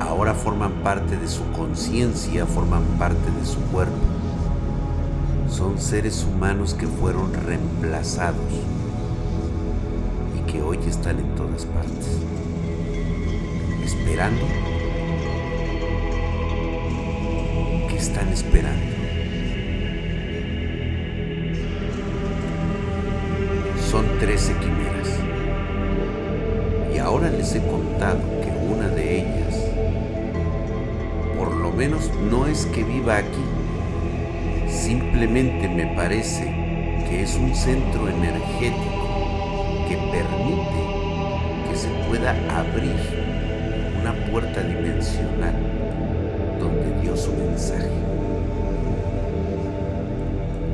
Ahora 0.00 0.34
forman 0.34 0.72
parte 0.82 1.16
de 1.16 1.26
su 1.26 1.50
conciencia, 1.52 2.44
forman 2.44 2.84
parte 2.98 3.30
de 3.40 3.46
su 3.46 3.58
cuerpo. 3.72 3.96
Son 5.48 5.80
seres 5.80 6.26
humanos 6.30 6.74
que 6.74 6.86
fueron 6.86 7.32
reemplazados 7.32 8.52
y 10.36 10.50
que 10.50 10.60
hoy 10.60 10.78
están 10.86 11.18
en 11.18 11.34
todas 11.34 11.64
partes, 11.64 12.18
esperando. 13.82 14.44
¿Qué 17.88 17.96
están 17.96 18.28
esperando? 18.28 19.01
Son 24.42 24.54
13 24.54 24.54
quimeras. 24.60 25.08
Y 26.94 26.98
ahora 26.98 27.30
les 27.30 27.54
he 27.54 27.60
contado 27.60 28.18
que 28.42 28.50
una 28.72 28.88
de 28.88 29.20
ellas, 29.20 29.54
por 31.38 31.54
lo 31.54 31.70
menos 31.70 32.10
no 32.30 32.46
es 32.46 32.66
que 32.66 32.82
viva 32.84 33.18
aquí, 33.18 33.44
simplemente 34.68 35.68
me 35.68 35.86
parece 35.94 36.44
que 37.08 37.22
es 37.22 37.36
un 37.36 37.54
centro 37.54 38.08
energético 38.08 39.06
que 39.88 39.96
permite 40.10 41.70
que 41.70 41.76
se 41.76 41.88
pueda 42.08 42.30
abrir 42.58 42.96
una 44.00 44.14
puerta 44.30 44.62
dimensional 44.62 45.54
donde 46.58 47.00
dio 47.00 47.16
su 47.16 47.32
mensaje. 47.32 47.90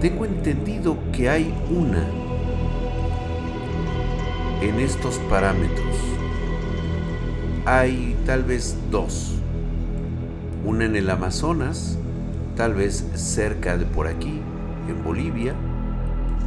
Tengo 0.00 0.24
entendido 0.24 0.96
que 1.12 1.28
hay 1.28 1.52
una 1.70 2.06
en 4.68 4.80
estos 4.80 5.18
parámetros 5.30 5.96
hay 7.64 8.16
tal 8.26 8.44
vez 8.44 8.76
dos. 8.90 9.34
Una 10.64 10.84
en 10.84 10.96
el 10.96 11.08
Amazonas, 11.08 11.96
tal 12.56 12.74
vez 12.74 13.06
cerca 13.14 13.76
de 13.76 13.86
por 13.86 14.06
aquí, 14.06 14.40
en 14.88 15.04
Bolivia, 15.04 15.54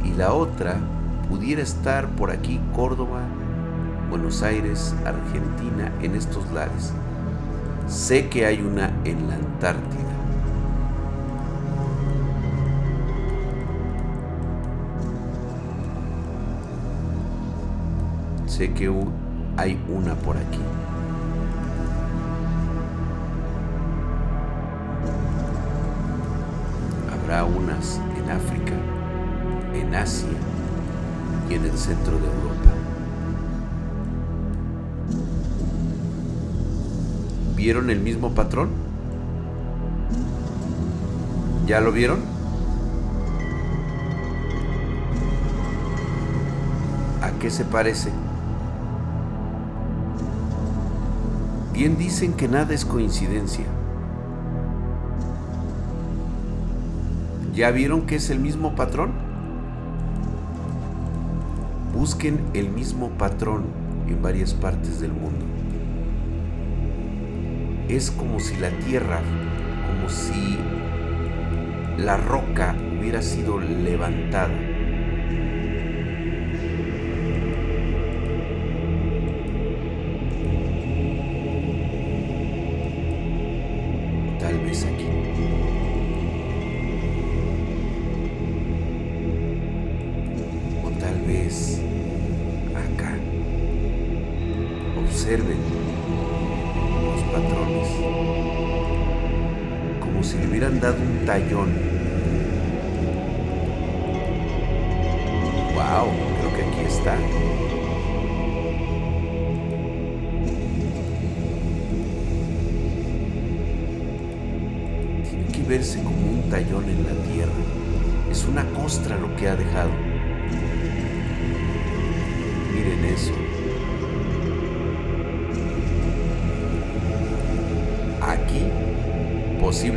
y 0.04 0.12
la 0.14 0.32
otra 0.32 0.76
pudiera 1.28 1.62
estar 1.62 2.08
por 2.10 2.30
aquí, 2.30 2.60
Córdoba, 2.74 3.22
Buenos 4.10 4.42
Aires, 4.42 4.94
Argentina, 5.04 5.92
en 6.02 6.14
estos 6.14 6.50
lares. 6.52 6.92
Sé 7.88 8.28
que 8.28 8.46
hay 8.46 8.60
una 8.60 8.92
en 9.04 9.28
la 9.28 9.34
Antártida. 9.34 10.11
Que 18.62 18.88
hay 19.56 19.78
una 19.88 20.14
por 20.14 20.36
aquí. 20.36 20.60
Habrá 27.12 27.44
unas 27.44 28.00
en 28.16 28.30
África, 28.30 28.72
en 29.74 29.92
Asia 29.94 30.28
y 31.50 31.54
en 31.54 31.64
el 31.64 31.76
centro 31.76 32.12
de 32.12 32.26
Europa. 32.26 32.70
¿Vieron 37.56 37.90
el 37.90 37.98
mismo 37.98 38.30
patrón? 38.30 38.70
¿Ya 41.66 41.80
lo 41.80 41.90
vieron? 41.90 42.20
¿A 47.20 47.32
qué 47.40 47.50
se 47.50 47.64
parece? 47.64 48.10
Bien 51.72 51.96
dicen 51.96 52.34
que 52.34 52.48
nada 52.48 52.74
es 52.74 52.84
coincidencia. 52.84 53.64
¿Ya 57.54 57.70
vieron 57.70 58.02
que 58.02 58.16
es 58.16 58.28
el 58.28 58.40
mismo 58.40 58.74
patrón? 58.74 59.12
Busquen 61.94 62.40
el 62.52 62.68
mismo 62.68 63.08
patrón 63.10 63.64
en 64.06 64.20
varias 64.20 64.52
partes 64.52 65.00
del 65.00 65.12
mundo. 65.12 65.46
Es 67.88 68.10
como 68.10 68.38
si 68.38 68.56
la 68.56 68.70
tierra, 68.70 69.20
como 69.86 70.10
si 70.10 70.58
la 71.96 72.18
roca 72.18 72.76
hubiera 72.98 73.22
sido 73.22 73.58
levantada 73.58 74.71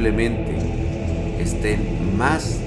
posiblemente 0.05 0.55
estén 1.39 2.15
más 2.15 2.59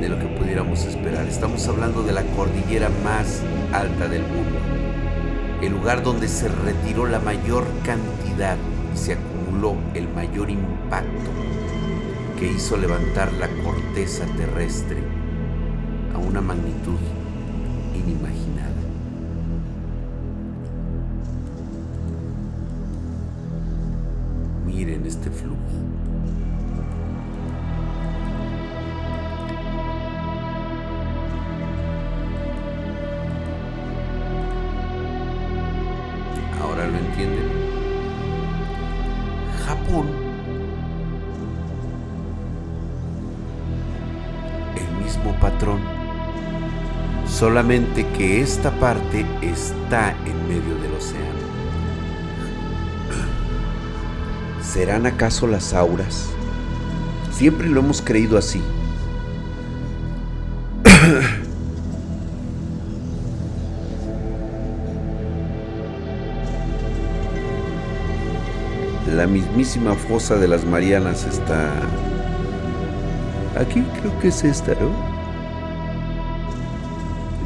de 0.00 0.08
lo 0.08 0.16
que 0.20 0.26
pudiéramos 0.26 0.84
esperar. 0.84 1.26
Estamos 1.26 1.66
hablando 1.66 2.04
de 2.04 2.12
la 2.12 2.22
cordillera 2.36 2.88
más 3.02 3.42
alta 3.72 4.06
del 4.06 4.22
mundo, 4.22 4.56
el 5.60 5.72
lugar 5.72 6.04
donde 6.04 6.28
se 6.28 6.46
retiró 6.46 7.08
la 7.08 7.18
mayor 7.18 7.66
cantidad 7.84 8.56
y 8.94 8.96
se 8.96 9.14
acumuló 9.14 9.74
el 9.94 10.08
mayor 10.08 10.48
impacto 10.48 11.30
que 12.38 12.52
hizo 12.52 12.76
levantar 12.76 13.32
la 13.32 13.48
corteza 13.64 14.26
terrestre 14.36 14.98
a 16.14 16.18
una 16.18 16.40
magnitud 16.40 16.98
entienden. 36.98 37.50
Japón, 39.66 40.06
el 44.76 45.04
mismo 45.04 45.32
patrón, 45.40 45.80
solamente 47.26 48.06
que 48.16 48.40
esta 48.40 48.70
parte 48.78 49.26
está 49.42 50.10
en 50.26 50.48
medio 50.48 50.74
del 50.82 50.94
océano. 50.94 51.26
¿Serán 54.62 55.06
acaso 55.06 55.46
las 55.46 55.72
auras? 55.74 56.28
Siempre 57.30 57.68
lo 57.68 57.80
hemos 57.80 58.02
creído 58.02 58.36
así. 58.36 58.62
La 69.18 69.26
mismísima 69.26 69.94
fosa 69.96 70.36
de 70.36 70.46
las 70.46 70.64
Marianas 70.64 71.26
está... 71.26 71.72
Aquí 73.60 73.82
creo 74.00 74.16
que 74.20 74.28
es 74.28 74.44
esta, 74.44 74.74
¿no? 74.74 74.92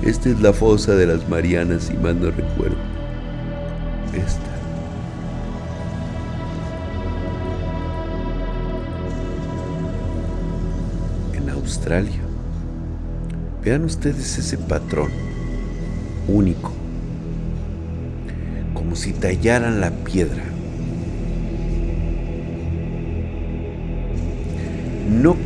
Esta 0.06 0.28
es 0.28 0.42
la 0.42 0.52
fosa 0.52 0.94
de 0.94 1.06
las 1.06 1.26
Marianas, 1.30 1.84
si 1.84 1.94
mal 1.94 2.20
no 2.20 2.30
recuerdo. 2.30 2.76
Esta. 4.12 4.52
Australia. 11.54 12.20
Vean 13.64 13.84
ustedes 13.84 14.36
ese 14.36 14.58
patrón 14.58 15.10
único, 16.28 16.70
como 18.74 18.94
si 18.94 19.14
tallaran 19.14 19.80
la 19.80 19.90
piedra. 19.90 20.51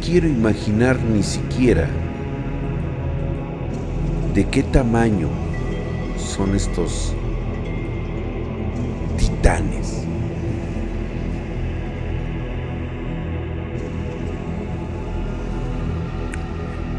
Quiero 0.07 0.29
imaginar 0.29 1.01
ni 1.01 1.21
siquiera 1.21 1.89
de 4.35 4.45
qué 4.45 4.63
tamaño 4.63 5.29
son 6.17 6.55
estos 6.55 7.13
titanes. 9.19 10.05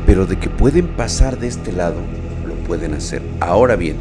Pero 0.05 0.25
de 0.25 0.37
que 0.37 0.49
pueden 0.49 0.87
pasar 0.87 1.39
de 1.39 1.47
este 1.47 1.71
lado, 1.71 2.01
lo 2.45 2.55
pueden 2.65 2.93
hacer. 2.93 3.21
Ahora 3.39 3.77
bien, 3.77 3.95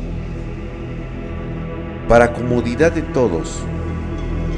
para 2.09 2.32
comodidad 2.32 2.90
de 2.90 3.02
todos, 3.02 3.61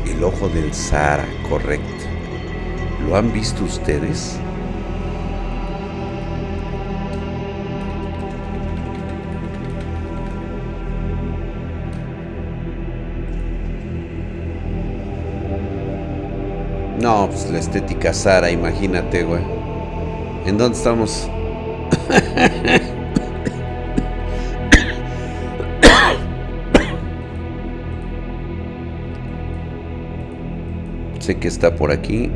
el 0.07 0.25
ojo 0.25 0.49
del 0.49 0.73
Sahara, 0.73 1.27
correcto. 1.51 1.98
¿Lo 3.09 3.17
han 3.17 3.33
visto 3.33 3.65
ustedes? 3.65 4.39
No, 17.01 17.29
pues 17.31 17.51
la 17.51 17.59
estética 17.61 18.13
Sara, 18.13 18.51
imagínate, 18.51 19.25
güey. 19.25 19.43
¿En 20.45 20.59
dónde 20.59 20.77
estamos? 20.77 21.31
sé 31.21 31.39
que 31.39 31.49
está 31.49 31.75
por 31.75 31.91
aquí. 31.91 32.31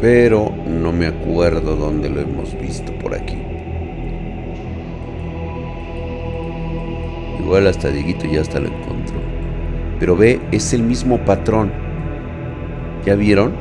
Pero 0.00 0.52
no 0.66 0.92
me 0.92 1.06
acuerdo 1.06 1.74
dónde 1.74 2.10
lo 2.10 2.20
hemos 2.20 2.58
visto 2.60 2.92
por 2.98 3.14
aquí. 3.14 3.38
Igual 7.40 7.66
hasta 7.66 7.88
Dieguito 7.88 8.26
ya 8.26 8.42
hasta 8.42 8.60
lo 8.60 8.68
encontró. 8.68 9.16
Pero 9.98 10.16
ve, 10.16 10.40
es 10.52 10.74
el 10.74 10.82
mismo 10.82 11.18
patrón. 11.18 11.72
¿Ya 13.04 13.14
vieron? 13.14 13.54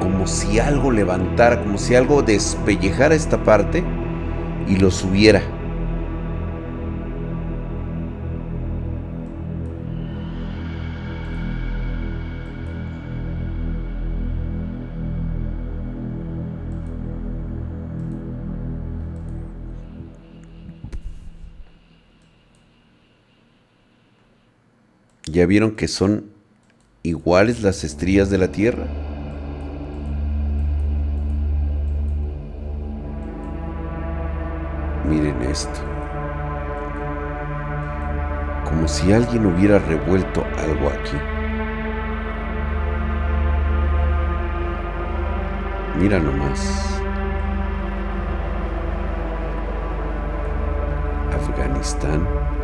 Como 0.00 0.26
si 0.26 0.58
algo 0.58 0.90
levantara, 0.90 1.62
como 1.62 1.78
si 1.78 1.94
algo 1.94 2.22
despellejara 2.22 3.14
esta 3.14 3.44
parte 3.44 3.84
y 4.66 4.76
lo 4.76 4.90
subiera. 4.90 5.42
¿Ya 25.36 25.44
vieron 25.44 25.72
que 25.72 25.86
son 25.86 26.30
iguales 27.02 27.62
las 27.62 27.84
estrías 27.84 28.30
de 28.30 28.38
la 28.38 28.48
Tierra? 28.52 28.86
Miren 35.06 35.42
esto. 35.42 35.78
Como 38.64 38.88
si 38.88 39.12
alguien 39.12 39.44
hubiera 39.44 39.78
revuelto 39.78 40.42
algo 40.56 40.88
aquí. 40.88 41.18
Mira 46.00 46.18
nomás. 46.18 46.98
Afganistán. 51.30 52.55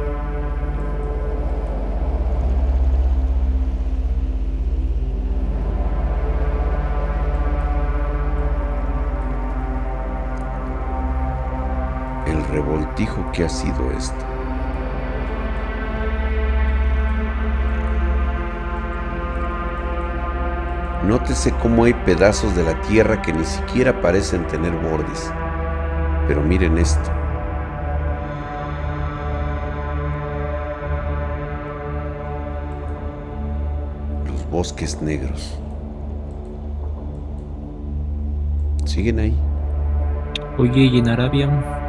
Revoltijo 12.92 13.30
que 13.32 13.44
ha 13.44 13.48
sido 13.48 13.90
esto. 13.92 14.14
Nótese 21.06 21.52
cómo 21.60 21.84
hay 21.84 21.94
pedazos 21.94 22.54
de 22.54 22.62
la 22.62 22.80
tierra 22.82 23.20
que 23.22 23.32
ni 23.32 23.44
siquiera 23.44 24.00
parecen 24.00 24.46
tener 24.46 24.72
bordes. 24.72 25.32
Pero 26.28 26.40
miren 26.42 26.78
esto. 26.78 27.10
Los 34.26 34.48
bosques 34.48 35.02
negros. 35.02 35.58
Siguen 38.84 39.18
ahí. 39.18 39.36
Oye, 40.58 40.82
¿y 40.82 40.98
en 40.98 41.08
Arabia? 41.08 41.81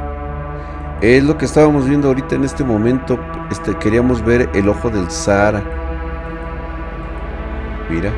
Es 1.03 1.21
lo 1.21 1.37
que 1.37 1.43
estábamos 1.43 1.85
viendo 1.85 2.07
ahorita 2.07 2.35
en 2.35 2.45
este 2.45 2.63
momento. 2.63 3.19
Este, 3.51 3.75
queríamos 3.75 4.23
ver 4.23 4.49
el 4.53 4.69
ojo 4.69 4.89
del 4.89 5.11
Sahara. 5.11 5.61
Mira, 7.89 8.09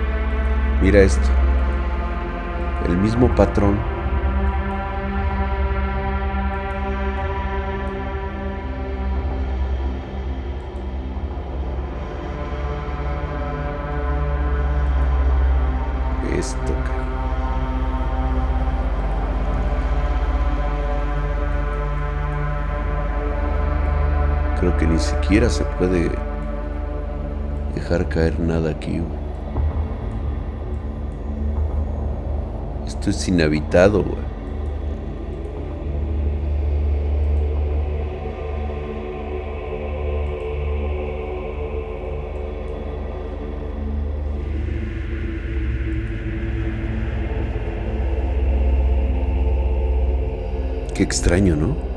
mira 0.83 1.01
esto. 1.01 1.27
El 2.87 2.95
mismo 2.97 3.33
patrón. 3.33 3.94
Creo 24.59 24.77
que 24.77 24.87
ni 24.87 24.99
siquiera 24.99 25.49
se 25.49 25.63
puede 25.63 26.11
dejar 27.73 28.07
caer 28.09 28.39
nada 28.39 28.71
aquí. 28.71 29.01
Esto 32.87 33.09
es 33.09 33.27
inhabitado. 33.27 34.03
Qué 50.93 51.03
extraño, 51.03 51.57
¿no? 51.57 51.94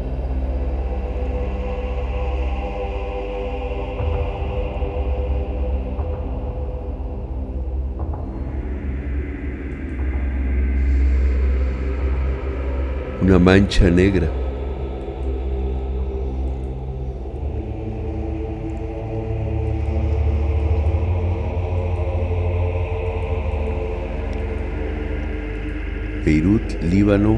Una 13.29 13.39
mancha 13.39 13.91
negra. 13.91 14.27
Beirut, 26.25 26.83
Líbano. 26.85 27.37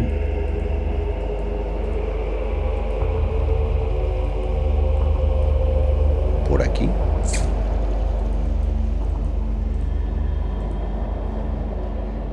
Por 6.48 6.62
aquí. 6.62 6.88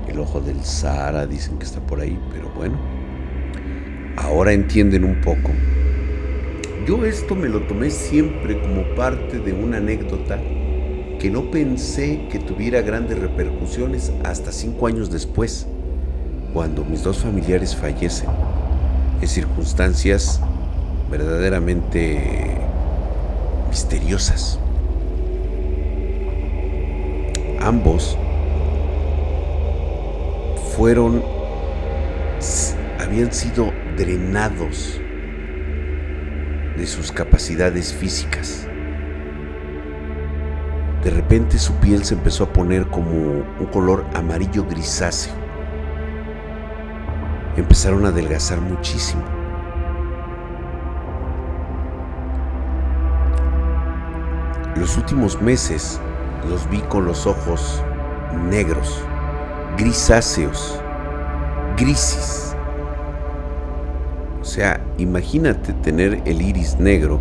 El 0.08 0.20
ojo 0.20 0.42
del 0.42 0.64
Sahara 0.64 1.26
dicen 1.26 1.58
que 1.58 1.66
está 1.66 1.80
por 1.80 2.00
ahí, 2.00 2.20
pero 2.32 2.50
bueno 2.56 2.97
ahora 4.28 4.52
entienden 4.52 5.06
un 5.06 5.22
poco. 5.22 5.52
Yo 6.86 7.06
esto 7.06 7.34
me 7.34 7.48
lo 7.48 7.62
tomé 7.62 7.90
siempre 7.90 8.60
como 8.60 8.84
parte 8.96 9.40
de 9.40 9.54
una 9.54 9.78
anécdota 9.78 10.38
que 11.18 11.30
no 11.30 11.50
pensé 11.50 12.28
que 12.30 12.38
tuviera 12.38 12.82
grandes 12.82 13.18
repercusiones 13.20 14.12
hasta 14.24 14.52
cinco 14.52 14.88
años 14.88 15.10
después, 15.10 15.66
cuando 16.54 16.84
mis 16.84 17.04
dos 17.04 17.18
familiares 17.18 17.76
fallecen, 17.76 18.30
en 19.22 19.28
circunstancias 19.28 20.42
verdaderamente 21.10 22.58
misteriosas. 23.70 24.60
Ambos 27.62 28.18
fueron, 30.76 31.24
habían 33.00 33.32
sido 33.34 33.72
drenados 33.98 35.02
de 36.78 36.86
sus 36.86 37.12
capacidades 37.12 37.94
físicas. 37.94 38.68
De 41.04 41.10
repente 41.10 41.58
su 41.58 41.74
piel 41.76 42.04
se 42.04 42.14
empezó 42.14 42.44
a 42.44 42.54
poner 42.54 42.88
como 42.88 43.12
un 43.12 43.66
color 43.72 44.06
amarillo 44.14 44.66
grisáceo. 44.66 45.34
Empezaron 47.56 48.06
a 48.06 48.10
adelgazar 48.10 48.62
muchísimo. 48.62 49.24
Los 54.76 54.96
últimos 54.96 55.42
meses 55.42 56.00
los 56.48 56.70
vi 56.70 56.82
con 56.82 57.06
los 57.06 57.26
ojos 57.26 57.82
negros, 58.50 59.02
grisáceos, 59.76 60.80
grises. 61.78 62.57
Sea, 64.58 64.82
imagínate 64.98 65.72
tener 65.72 66.24
el 66.26 66.42
iris 66.42 66.80
negro 66.80 67.20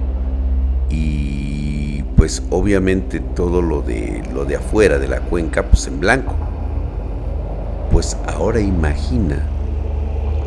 y 0.89 2.03
pues 2.16 2.43
obviamente 2.49 3.20
todo 3.20 3.61
lo 3.61 3.82
de 3.82 4.22
lo 4.32 4.47
de 4.47 4.57
afuera 4.57 4.99
de 4.99 5.07
la 5.07 5.20
cuenca 5.20 5.64
pues 5.64 5.87
en 5.87 6.01
blanco. 6.01 6.34
Pues 7.93 8.16
ahora 8.26 8.61
imagina 8.61 9.47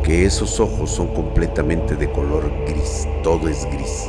que 0.02 0.24
esos 0.26 0.58
ojos 0.58 0.90
son 0.90 1.14
completamente 1.14 1.94
de 1.94 2.10
color 2.10 2.50
gris, 2.66 3.06
todo 3.22 3.48
es 3.48 3.64
gris. 3.66 4.08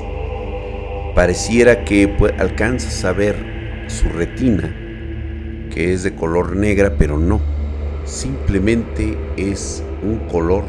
Pareciera 1.13 1.85
que 1.85 2.07
pues, 2.07 2.33
alcanzas 2.39 3.05
a 3.05 3.13
ver 3.13 3.85
su 3.89 4.09
retina, 4.09 4.75
que 5.71 5.93
es 5.93 6.01
de 6.01 6.15
color 6.15 6.55
negra, 6.55 6.95
pero 6.97 7.19
no. 7.19 7.41
Simplemente 8.05 9.15
es 9.37 9.83
un 10.01 10.17
color 10.31 10.63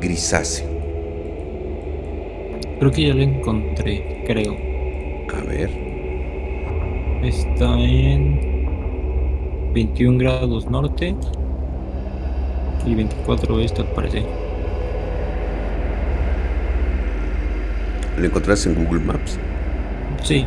grisáceo. 0.00 0.75
Creo 2.78 2.90
que 2.90 3.06
ya 3.08 3.14
lo 3.14 3.22
encontré, 3.22 4.22
creo. 4.26 4.54
A 5.34 5.40
ver. 5.44 5.70
Está 7.22 7.78
en 7.80 9.72
21 9.72 10.18
grados 10.18 10.70
norte 10.70 11.16
y 12.84 12.94
24 12.94 13.54
oeste 13.54 13.80
al 13.80 13.88
parecer. 13.88 14.24
¿Lo 18.18 18.26
encontraste 18.26 18.68
en 18.68 18.84
Google 18.84 19.00
Maps? 19.00 19.38
Sí. 20.22 20.46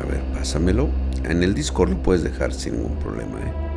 A 0.00 0.06
ver, 0.06 0.20
pásamelo. 0.32 0.88
En 1.24 1.42
el 1.42 1.54
Discord 1.54 1.90
lo 1.90 1.96
puedes 1.98 2.22
dejar 2.22 2.52
sin 2.52 2.76
ningún 2.76 2.96
problema, 2.98 3.38
¿eh? 3.40 3.69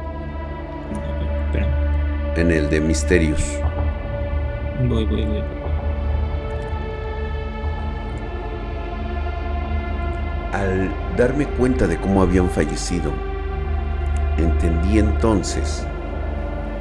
En 2.35 2.51
el 2.51 2.69
de 2.69 2.81
Misterios. 2.81 3.41
Voy, 4.89 5.05
voy, 5.05 5.23
voy. 5.23 5.43
Al 10.51 10.89
darme 11.15 11.45
cuenta 11.45 11.85
de 11.85 11.97
cómo 11.97 12.23
habían 12.23 12.49
fallecido, 12.49 13.11
entendí 14.37 14.97
entonces 14.97 15.85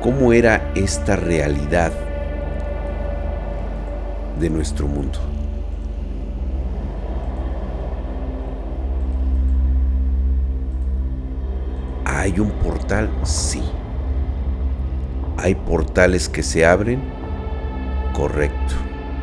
cómo 0.00 0.32
era 0.32 0.72
esta 0.74 1.16
realidad 1.16 1.92
de 4.40 4.50
nuestro 4.50 4.88
mundo. 4.88 5.18
¿Hay 12.04 12.40
un 12.40 12.50
portal? 12.52 13.10
Sí. 13.22 13.62
¿Hay 15.42 15.56
portales 15.56 16.28
que 16.28 16.44
se 16.44 16.64
abren? 16.64 17.00
Correcto. 18.14 18.74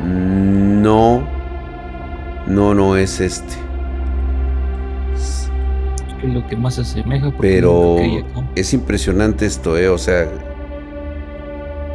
No, 0.04 1.22
no, 2.46 2.74
no 2.74 2.96
es 2.96 3.20
este. 3.20 3.54
Es 5.14 5.48
lo 6.22 6.46
que 6.46 6.56
más 6.56 6.74
se 6.74 6.82
asemeja. 6.82 7.30
porque 7.30 7.48
Pero 7.48 7.96
es 8.54 8.74
impresionante 8.74 9.46
esto, 9.46 9.78
¿eh? 9.78 9.88
O 9.88 9.96
sea, 9.96 10.28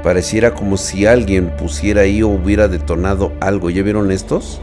pareciera 0.01 0.55
como 0.55 0.77
si 0.77 1.05
alguien 1.05 1.51
pusiera 1.55 2.01
ahí 2.01 2.23
o 2.23 2.29
hubiera 2.29 2.67
detonado 2.67 3.31
algo. 3.41 3.69
¿Ya 3.69 3.83
vieron 3.83 4.11
estos? 4.11 4.59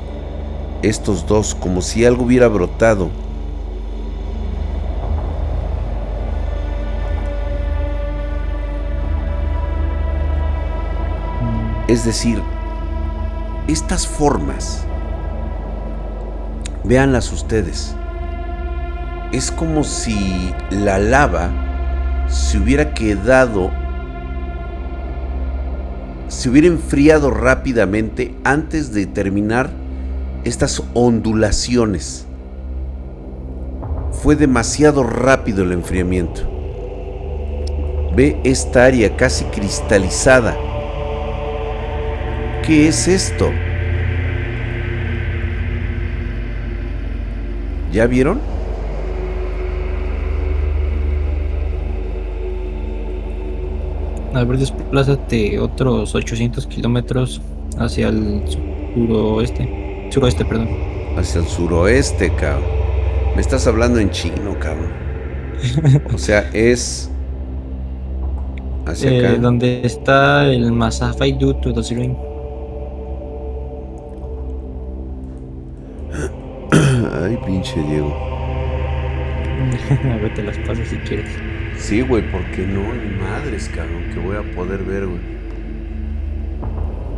Estos 0.82 1.24
dos, 1.28 1.54
como 1.54 1.82
si 1.82 2.04
algo 2.04 2.24
hubiera 2.24 2.48
brotado. 2.48 3.10
Es 11.92 12.06
decir, 12.06 12.40
estas 13.68 14.06
formas, 14.06 14.82
véanlas 16.84 17.30
ustedes, 17.30 17.94
es 19.30 19.50
como 19.50 19.84
si 19.84 20.54
la 20.70 20.98
lava 20.98 21.50
se 22.28 22.56
hubiera 22.56 22.94
quedado, 22.94 23.70
se 26.28 26.48
hubiera 26.48 26.68
enfriado 26.68 27.30
rápidamente 27.30 28.34
antes 28.42 28.94
de 28.94 29.04
terminar 29.04 29.68
estas 30.44 30.82
ondulaciones. 30.94 32.24
Fue 34.22 34.34
demasiado 34.34 35.02
rápido 35.02 35.62
el 35.62 35.72
enfriamiento. 35.72 36.40
Ve 38.16 38.40
esta 38.44 38.86
área 38.86 39.14
casi 39.14 39.44
cristalizada. 39.44 40.71
¿Qué 42.64 42.88
es 42.88 43.08
esto? 43.08 43.50
¿Ya 47.92 48.06
vieron? 48.06 48.40
A 54.34 54.44
ver, 54.44 54.56
desplázate 54.58 55.58
otros 55.58 56.14
800 56.14 56.66
kilómetros 56.66 57.42
hacia 57.78 58.08
el 58.08 58.42
suroeste. 58.48 60.08
Suroeste, 60.10 60.44
perdón. 60.44 60.68
Hacia 61.16 61.42
el 61.42 61.46
suroeste, 61.46 62.32
cabrón. 62.34 62.64
Me 63.34 63.42
estás 63.42 63.66
hablando 63.66 63.98
en 63.98 64.10
chino, 64.10 64.58
cabrón. 64.58 64.90
O 66.14 66.18
sea, 66.18 66.48
es 66.54 67.10
hacia 68.86 69.10
Eh, 69.10 69.26
acá. 69.26 69.36
donde 69.38 69.82
está 69.84 70.46
el 70.48 70.72
Masafai 70.72 71.32
Dutu 71.32 71.72
de 71.74 71.82
pinche 77.44 77.82
Diego. 77.82 78.12
A 80.12 80.16
ver, 80.16 80.34
te 80.34 80.42
las 80.42 80.58
paso 80.58 80.84
si 80.84 80.96
quieres. 80.96 81.30
Sí, 81.76 82.00
güey, 82.02 82.22
porque 82.30 82.66
no, 82.66 82.82
ni 82.94 83.16
madres, 83.20 83.68
cabrón, 83.68 84.04
que 84.12 84.20
voy 84.20 84.36
a 84.36 84.42
poder 84.54 84.82
ver, 84.84 85.06
güey. 85.06 85.20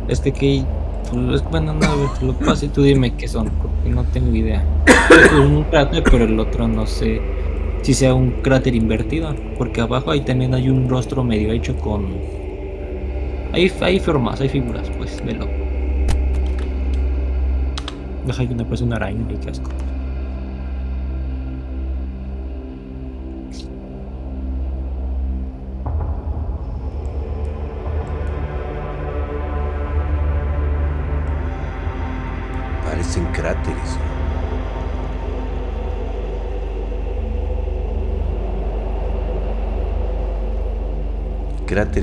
Es 0.07 0.19
que 0.19 0.29
aquí, 0.29 0.65
pues, 1.11 1.41
es 1.41 1.49
bueno, 1.49 1.73
no, 1.73 1.85
a 1.85 1.95
ver, 1.95 2.09
te 2.19 2.25
lo 2.25 2.33
paso 2.33 2.65
y 2.65 2.69
tú 2.69 2.81
dime 2.81 3.13
qué 3.15 3.27
son, 3.27 3.49
porque 3.49 3.89
no 3.89 4.03
tengo 4.05 4.35
idea. 4.35 4.65
Es 5.09 5.31
un 5.33 5.63
cráter, 5.65 6.01
pero 6.03 6.25
el 6.25 6.39
otro 6.39 6.67
no 6.67 6.87
sé 6.87 7.21
si 7.83 7.93
sea 7.93 8.15
un 8.15 8.31
cráter 8.41 8.73
invertido, 8.75 9.35
porque 9.57 9.81
abajo 9.81 10.09
ahí 10.11 10.21
también 10.21 10.55
hay 10.55 10.69
un 10.69 10.89
rostro 10.89 11.23
medio 11.23 11.51
hecho 11.51 11.75
con... 11.77 12.07
Hay, 13.53 13.71
hay 13.81 13.99
formas, 13.99 14.41
hay 14.41 14.49
figuras, 14.49 14.89
pues, 14.97 15.23
velo. 15.23 15.47
Deja 18.25 18.47
que 18.47 18.83
una 18.83 18.95
araña 18.95 19.21
y 19.29 19.35
qué 19.35 19.51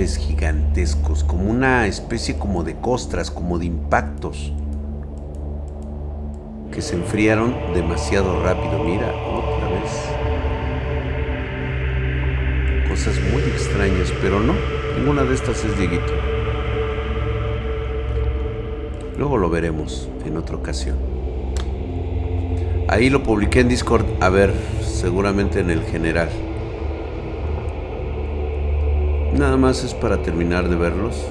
Gigantescos, 0.07 1.25
como 1.25 1.51
una 1.51 1.87
especie 1.87 2.37
como 2.37 2.65
de 2.65 2.77
costras, 2.77 3.31
como 3.31 3.59
de 3.59 3.67
impactos. 3.67 4.53
que 6.73 6.81
se 6.81 6.97
enfriaron 6.97 7.55
demasiado 7.75 8.43
rápido. 8.43 8.83
Mira, 8.83 9.13
otra 9.13 9.69
vez. 9.69 9.91
Cosas 12.89 13.21
muy 13.31 13.43
extrañas, 13.43 14.13
pero 14.23 14.41
no, 14.41 14.55
ninguna 14.97 15.23
de 15.23 15.35
estas 15.35 15.63
es 15.65 15.79
Dieguito. 15.79 16.15
Luego 19.19 19.37
lo 19.37 19.51
veremos 19.51 20.09
en 20.25 20.37
otra 20.39 20.57
ocasión. 20.57 20.97
Ahí 22.89 23.11
lo 23.11 23.23
publiqué 23.23 23.61
en 23.61 23.69
Discord, 23.69 24.05
a 24.21 24.29
ver, 24.31 24.53
seguramente 24.83 25.61
en 25.61 25.71
el 25.71 25.83
general. 25.83 26.31
Nada 29.43 29.57
más 29.57 29.83
es 29.83 29.93
para 29.93 30.23
terminar 30.23 30.69
de 30.69 30.77
verlos. 30.77 31.27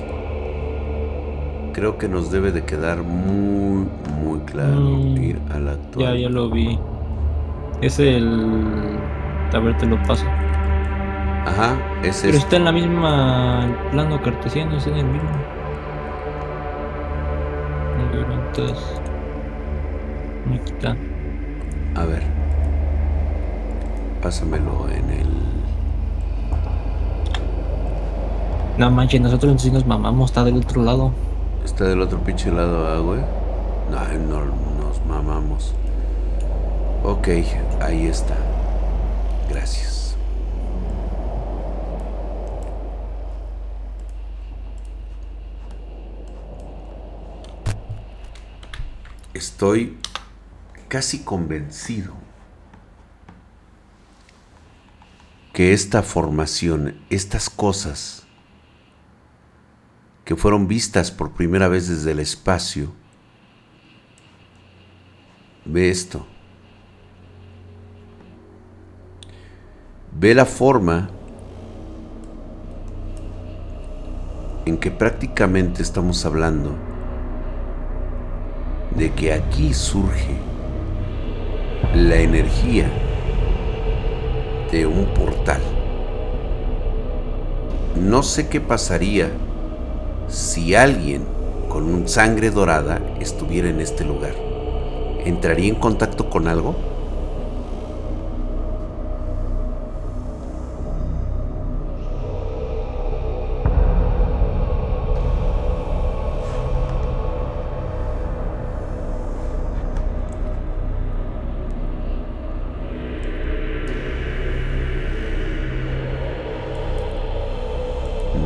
Creo 1.72 1.97
que 1.97 2.09
nos 2.09 2.30
debe 2.30 2.51
de 2.51 2.66
quedar 2.66 3.03
muy, 3.03 3.88
muy 4.22 4.39
claro 4.41 4.82
Mm, 4.82 5.18
ir 5.24 5.39
al 5.49 5.66
Ya, 5.66 5.72
actual. 5.72 6.18
ya 6.20 6.28
lo 6.30 6.49
vi. 6.49 6.78
Es 7.82 7.99
el. 7.99 8.99
A 9.53 9.59
ver, 9.59 9.78
te 9.78 9.86
lo 9.86 9.95
paso. 10.03 10.26
Ajá, 11.45 11.78
es 12.03 12.20
Pero 12.22 12.36
este. 12.36 12.38
está 12.38 12.55
en 12.57 12.66
la 12.66 12.74
misma 12.74 13.64
el 13.66 13.91
plano 13.91 14.22
cartesiano, 14.22 14.76
está 14.76 14.89
en 14.89 14.97
el 14.97 15.05
mismo. 15.05 15.30
Entonces. 18.49 19.01
Aquí 20.53 20.72
está. 20.74 20.97
A 21.95 22.05
ver. 22.05 22.24
Pásamelo 24.22 24.89
en 24.89 25.09
el. 25.12 25.41
No 28.78 28.89
manches, 28.89 29.22
nosotros 29.22 29.61
sí 29.61 29.69
nos 29.69 29.86
mamamos, 29.86 30.32
está 30.32 30.43
del 30.43 30.57
otro 30.57 30.84
lado. 30.84 31.11
Está 31.63 31.86
del 31.86 32.01
otro 32.01 32.19
pinche 32.24 32.51
lado, 32.51 32.88
ah, 32.88 32.99
güey. 32.99 33.19
Ay, 33.97 34.17
no, 34.17 34.45
nos 34.45 35.05
mamamos. 35.05 35.74
Ok, 37.03 37.28
ahí 37.82 38.07
está. 38.07 38.36
Gracias. 39.49 40.15
Estoy 49.34 49.97
casi 50.88 51.24
convencido 51.24 52.13
que 55.53 55.74
esta 55.74 56.03
formación, 56.03 56.97
estas 57.09 57.49
cosas 57.49 58.20
fueron 60.36 60.67
vistas 60.67 61.11
por 61.11 61.32
primera 61.32 61.67
vez 61.67 61.88
desde 61.88 62.11
el 62.11 62.19
espacio, 62.19 62.91
ve 65.65 65.89
esto, 65.89 66.25
ve 70.17 70.34
la 70.34 70.45
forma 70.45 71.09
en 74.65 74.77
que 74.77 74.91
prácticamente 74.91 75.82
estamos 75.82 76.25
hablando 76.25 76.75
de 78.95 79.11
que 79.11 79.34
aquí 79.34 79.73
surge 79.73 80.38
la 81.95 82.17
energía 82.17 82.89
de 84.71 84.86
un 84.86 85.05
portal. 85.13 85.61
No 87.99 88.23
sé 88.23 88.47
qué 88.47 88.61
pasaría 88.61 89.29
si 90.32 90.75
alguien 90.75 91.25
con 91.67 91.84
un 91.84 92.07
sangre 92.07 92.51
dorada 92.51 93.01
estuviera 93.19 93.69
en 93.69 93.82
este 93.82 94.05
lugar. 94.05 94.34
¿Entraría 95.25 95.69
en 95.69 95.75
contacto 95.75 96.29
con 96.29 96.47
algo? 96.47 96.75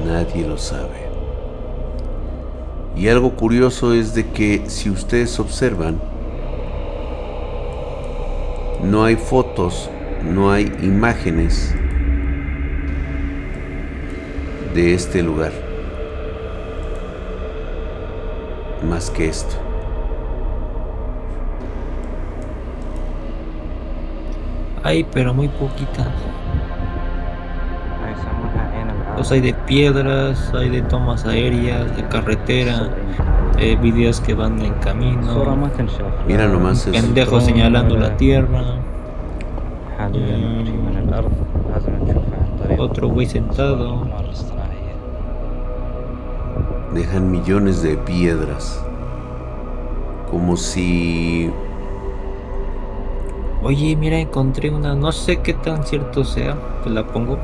Nadie 0.06 0.48
lo 0.48 0.58
sabe. 0.58 0.95
Y 3.06 3.08
algo 3.08 3.36
curioso 3.36 3.94
es 3.94 4.16
de 4.16 4.26
que 4.32 4.64
si 4.68 4.90
ustedes 4.90 5.40
observan, 5.40 6.02
no 8.84 9.04
hay 9.04 9.16
fotos, 9.16 9.92
no 10.24 10.52
hay 10.52 10.76
imágenes 10.82 11.76
de 14.74 14.96
este 14.96 15.22
lugar. 15.22 15.52
Más 18.90 19.12
que 19.12 19.28
esto. 19.28 19.56
Hay, 24.82 25.04
pero 25.04 25.32
muy 25.32 25.48
poquitas. 25.48 26.08
Los 29.18 29.32
hay 29.32 29.42
de 29.42 29.54
piedras, 29.54 30.54
hay 30.54 30.70
de 30.70 30.82
tomas 30.82 31.26
aéreas, 31.26 31.96
de 31.96 32.08
carretera, 32.08 32.90
eh, 33.58 33.78
videos 33.82 34.20
que 34.20 34.34
van 34.34 34.60
en 34.62 34.74
camino. 34.76 35.34
Mira 36.28 36.48
nomás 36.48 36.86
Pendejos 36.86 37.46
señalando 37.46 37.98
la 37.98 38.18
tierra. 38.18 38.62
Eh, 40.14 40.72
otro 42.78 43.08
güey 43.08 43.26
sentado. 43.26 44.06
Dejan 46.94 47.32
millones 47.32 47.82
de 47.82 47.98
piedras. 47.98 48.84
Como 50.30 50.58
si 50.58 51.52
Oye, 53.66 53.96
mira, 53.96 54.20
encontré 54.20 54.70
una, 54.70 54.94
no 54.94 55.12
sé 55.12 55.38
qué 55.38 55.56
tan 55.56 55.84
cierto 55.88 56.24
sea, 56.24 56.56
pues 56.84 56.94
la 56.94 57.08
pongo. 57.08 57.40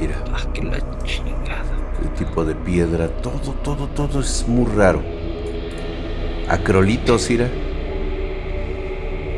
Mira. 0.00 0.14
Ah, 0.32 0.52
que 0.52 0.62
la 0.62 0.78
chingada. 1.04 1.64
el 2.02 2.10
tipo 2.14 2.44
de 2.44 2.54
piedra, 2.54 3.08
todo, 3.08 3.52
todo, 3.62 3.86
todo 3.88 4.20
es 4.20 4.46
muy 4.48 4.66
raro. 4.72 5.00
Acrolitos, 6.48 7.30
Ira. 7.30 7.48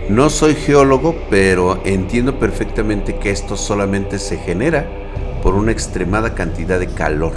No 0.09 0.29
soy 0.29 0.55
geólogo, 0.55 1.15
pero 1.31 1.81
entiendo 1.85 2.39
perfectamente 2.39 3.17
que 3.17 3.31
esto 3.31 3.57
solamente 3.57 4.19
se 4.19 4.37
genera 4.37 4.87
por 5.43 5.55
una 5.55 5.73
extremada 5.73 6.35
cantidad 6.35 6.79
de 6.79 6.89
calor. 6.89 7.33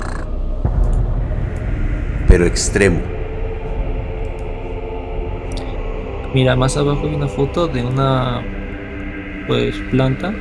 Pero 2.28 2.46
extremo. 2.46 3.00
Mira, 6.34 6.56
más 6.56 6.76
abajo 6.78 7.08
hay 7.08 7.16
una 7.16 7.28
foto 7.28 7.68
de 7.68 7.86
una, 7.86 8.42
pues, 9.48 9.76
planta 9.90 10.34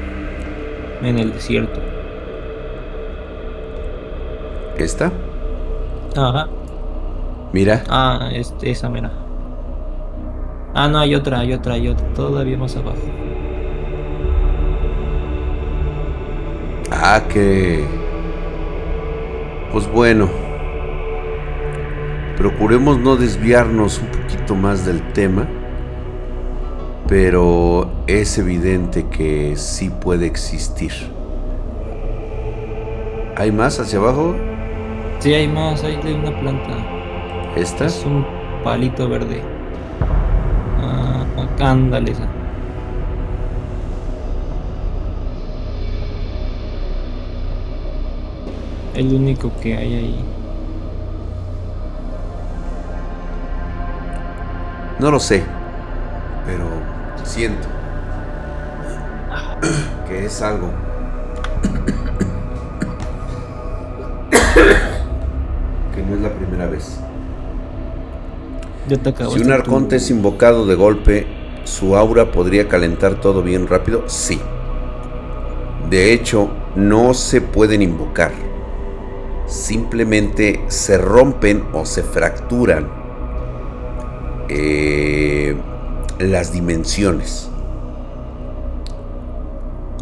en 1.03 1.19
el 1.19 1.33
desierto. 1.33 1.96
¿Esta? 4.79 5.11
Ajá. 6.17 6.49
Mira, 7.53 7.83
Ah, 7.89 8.31
este, 8.33 8.71
esa 8.71 8.89
mira. 8.91 9.11
Ah, 10.75 10.89
no, 10.89 10.99
hay 10.99 11.15
otra, 11.15 11.39
hay 11.41 11.55
otra, 11.55 11.75
hay 11.75 11.89
otra, 11.89 12.07
todavía 12.15 12.59
más 12.59 12.77
abajo. 12.77 12.99
Ah, 16.91 17.23
que... 17.29 17.87
Pues 19.73 19.91
bueno. 19.91 20.29
Procuremos 22.37 22.99
no 22.99 23.17
desviarnos 23.17 24.01
un 24.01 24.09
poquito 24.09 24.55
más 24.55 24.85
del 24.85 25.01
tema. 25.13 25.47
Pero 27.09 27.89
es 28.07 28.37
evidente 28.37 29.07
que 29.07 29.57
sí 29.57 29.89
puede 29.91 30.27
existir. 30.27 30.93
¿Hay 33.37 33.53
más 33.53 33.79
hacia 33.81 33.99
abajo? 33.99 34.35
Sí, 35.27 35.35
hay 35.35 35.49
más, 35.49 35.83
hay 35.83 35.97
de 35.97 36.15
una 36.15 36.31
planta. 36.39 36.71
¿Esta? 37.57 37.87
Es 37.87 38.05
un 38.07 38.25
palito 38.63 39.09
verde. 39.09 39.43
Ah, 40.81 41.25
ándale 41.59 42.13
esa. 42.13 42.29
El 48.95 49.13
único 49.13 49.51
que 49.61 49.77
hay 49.77 49.95
ahí. 49.97 50.25
No 55.01 55.11
lo 55.11 55.19
sé. 55.19 55.43
Pero 56.47 56.67
siento. 57.25 57.67
Que 60.07 60.27
es 60.27 60.41
algo. 60.41 60.71
No 66.09 66.15
es 66.17 66.21
la 66.23 66.35
primera 66.35 66.67
vez. 66.67 67.01
Ya 68.85 69.03
te 69.03 69.11
acabaste 69.11 69.41
Si 69.41 69.45
un 69.45 69.51
arconte 69.53 69.97
es 69.97 70.11
invocado 70.11 70.67
de 70.67 70.75
golpe, 70.75 71.27
¿su 71.65 71.97
aura 71.97 72.31
podría 72.33 72.69
calentar 72.69 73.21
todo 73.21 73.43
bien 73.43 73.67
rápido? 73.67 74.05
Sí. 74.07 74.41
De 75.91 76.13
hecho, 76.13 76.51
no 76.75 77.15
se 77.15 77.41
pueden 77.41 77.83
invocar. 77.83 78.33
Simplemente 79.47 80.65
se 80.69 80.99
rompen 80.99 81.69
o 81.73 81.85
se 81.87 82.03
fracturan 82.03 82.89
eh, 84.49 85.57
las 86.19 86.53
dimensiones. 86.53 87.53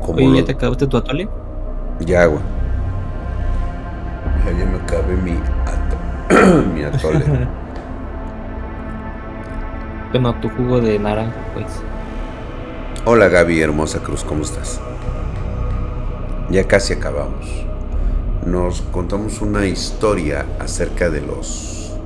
Como 0.00 0.16
Oye, 0.16 0.28
lo- 0.28 0.40
¿ya 0.40 0.44
te 0.44 0.52
acabaste 0.52 0.86
tu 0.86 0.96
atole? 0.96 1.30
Ya, 1.98 2.26
güey. 2.26 2.42
Ya, 4.44 4.52
ya 4.52 4.66
me 4.66 4.76
acabé 4.78 5.16
mi, 5.16 5.32
mi 6.74 6.82
atole. 6.84 7.24
Bueno, 10.12 10.32
tu 10.40 10.48
jugo 10.48 10.80
de 10.80 10.96
naranja, 10.96 11.34
pues. 11.54 11.66
Hola 13.04 13.28
Gaby, 13.28 13.60
hermosa 13.60 13.98
Cruz, 13.98 14.22
¿cómo 14.22 14.44
estás? 14.44 14.80
Ya 16.50 16.68
casi 16.68 16.92
acabamos. 16.92 17.44
Nos 18.46 18.82
contamos 18.92 19.40
una 19.42 19.66
historia 19.66 20.46
acerca 20.60 21.10
de 21.10 21.20
los 21.20 21.96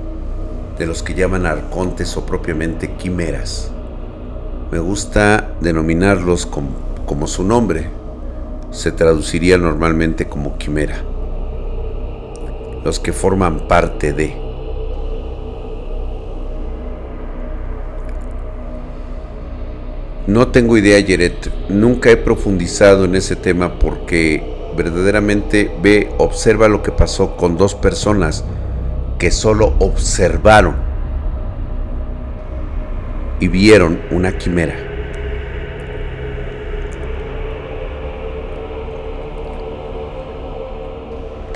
de 0.79 0.87
los 0.87 1.03
que 1.03 1.12
llaman 1.12 1.45
arcontes 1.45 2.16
o 2.16 2.24
propiamente 2.24 2.93
quimeras. 2.93 3.70
Me 4.72 4.79
gusta 4.79 5.51
denominarlos 5.61 6.47
com- 6.47 6.70
como 7.05 7.26
su 7.26 7.45
nombre. 7.45 7.91
Se 8.70 8.91
traduciría 8.91 9.59
normalmente 9.59 10.29
como 10.29 10.57
quimera. 10.57 10.97
Los 12.85 13.01
que 13.01 13.12
forman 13.12 13.68
parte 13.68 14.12
de 14.12 14.49
No 20.29 20.49
tengo 20.49 20.76
idea, 20.76 21.01
Yeret. 21.01 21.51
Nunca 21.70 22.11
he 22.11 22.18
profundizado 22.18 23.07
en 23.07 23.14
ese 23.14 23.35
tema 23.35 23.79
porque 23.79 24.43
verdaderamente 24.76 25.70
ve, 25.83 26.11
observa 26.18 26.68
lo 26.68 26.83
que 26.83 26.93
pasó 26.93 27.35
con 27.35 27.57
dos 27.57 27.74
personas 27.74 28.45
que 29.18 29.31
solo 29.31 29.72
observaron 29.79 30.76
y 33.41 33.49
vieron 33.49 34.01
una 34.11 34.37
quimera. 34.37 34.88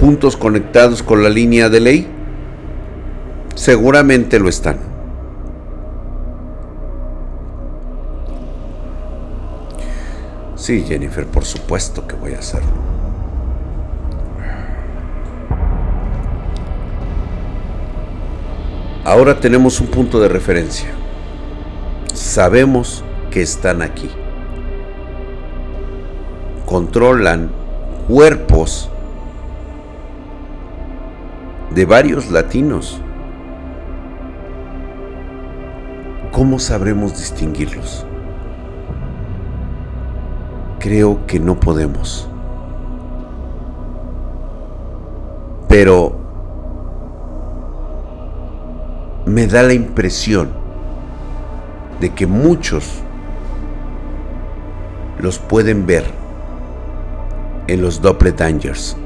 Puntos 0.03 0.37
conectados 0.37 1.01
con 1.01 1.23
la 1.23 1.29
línea 1.29 1.69
de 1.69 1.79
ley. 1.79 2.09
Seguramente 3.55 4.41
lo 4.41 4.49
están. 4.49 4.79
Sí, 10.57 10.85
Jennifer, 10.89 11.25
por 11.29 11.45
supuesto 11.45 12.05
que 12.05 12.17
voy 12.17 12.35
a 12.35 12.41
hacerlo. 12.41 12.73
Ahora 19.05 19.39
tenemos 19.39 19.81
un 19.81 19.87
punto 19.87 20.19
de 20.19 20.27
referencia. 20.27 20.91
Sabemos 22.13 23.05
que 23.31 23.41
están 23.41 23.83
aquí. 23.83 24.11
Controlan 26.67 27.53
cuerpos 28.09 28.91
de 31.75 31.85
varios 31.87 32.31
latinos. 32.31 33.01
¿Cómo 36.31 36.59
sabremos 36.59 37.13
distinguirlos? 37.13 38.07
Creo 40.79 41.27
que 41.27 41.39
no 41.39 41.59
podemos. 41.59 42.29
Pero 45.69 46.17
me 49.25 49.47
da 49.47 49.63
la 49.63 49.73
impresión 49.73 50.51
de 52.01 52.11
que 52.11 52.27
muchos 52.27 53.01
los 55.19 55.39
pueden 55.39 55.87
ver 55.87 56.05
en 57.69 57.81
los 57.81 58.03
doppelgangers. 58.03 58.97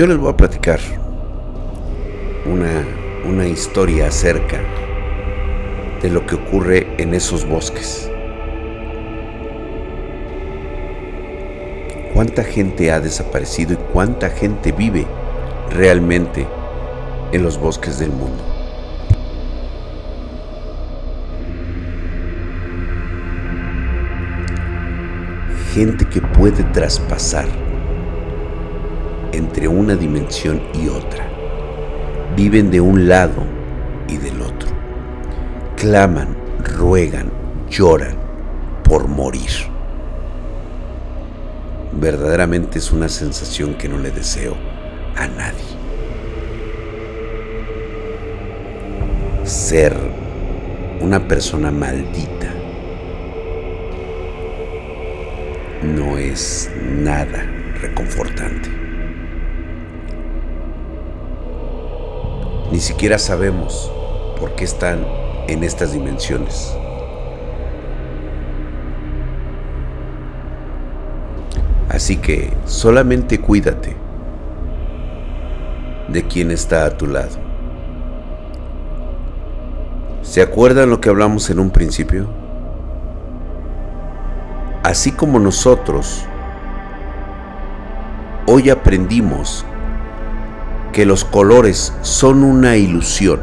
Yo 0.00 0.06
les 0.06 0.16
voy 0.16 0.30
a 0.30 0.36
platicar 0.38 0.80
una, 2.46 2.86
una 3.28 3.46
historia 3.46 4.06
acerca 4.06 4.58
de 6.00 6.08
lo 6.08 6.24
que 6.24 6.36
ocurre 6.36 6.86
en 6.96 7.12
esos 7.12 7.46
bosques. 7.46 8.10
¿Cuánta 12.14 12.44
gente 12.44 12.90
ha 12.90 12.98
desaparecido 12.98 13.74
y 13.74 13.78
cuánta 13.92 14.30
gente 14.30 14.72
vive 14.72 15.06
realmente 15.68 16.46
en 17.32 17.42
los 17.42 17.60
bosques 17.60 17.98
del 17.98 18.08
mundo? 18.08 18.42
Gente 25.74 26.06
que 26.06 26.22
puede 26.22 26.64
traspasar 26.72 27.69
entre 29.32 29.68
una 29.68 29.94
dimensión 29.96 30.62
y 30.74 30.88
otra. 30.88 31.26
Viven 32.36 32.70
de 32.70 32.80
un 32.80 33.08
lado 33.08 33.42
y 34.08 34.16
del 34.16 34.40
otro. 34.42 34.68
Claman, 35.76 36.36
ruegan, 36.76 37.30
lloran 37.68 38.16
por 38.84 39.08
morir. 39.08 39.50
Verdaderamente 41.92 42.78
es 42.78 42.92
una 42.92 43.08
sensación 43.08 43.74
que 43.74 43.88
no 43.88 43.98
le 43.98 44.10
deseo 44.10 44.54
a 45.16 45.26
nadie. 45.26 45.70
Ser 49.44 49.96
una 51.00 51.26
persona 51.26 51.70
maldita 51.70 52.52
no 55.82 56.18
es 56.18 56.70
nada 56.98 57.42
reconfortante. 57.80 58.79
Ni 62.70 62.78
siquiera 62.78 63.18
sabemos 63.18 63.90
por 64.38 64.54
qué 64.54 64.64
están 64.64 65.04
en 65.48 65.64
estas 65.64 65.92
dimensiones. 65.92 66.76
Así 71.88 72.16
que 72.16 72.52
solamente 72.66 73.40
cuídate 73.40 73.96
de 76.08 76.22
quien 76.22 76.52
está 76.52 76.86
a 76.86 76.96
tu 76.96 77.06
lado. 77.06 77.36
¿Se 80.22 80.40
acuerdan 80.40 80.90
lo 80.90 81.00
que 81.00 81.08
hablamos 81.08 81.50
en 81.50 81.58
un 81.58 81.70
principio? 81.70 82.28
Así 84.84 85.10
como 85.10 85.40
nosotros 85.40 86.24
hoy 88.46 88.70
aprendimos 88.70 89.64
que 91.00 91.06
los 91.06 91.24
colores 91.24 91.94
son 92.02 92.44
una 92.44 92.76
ilusión 92.76 93.40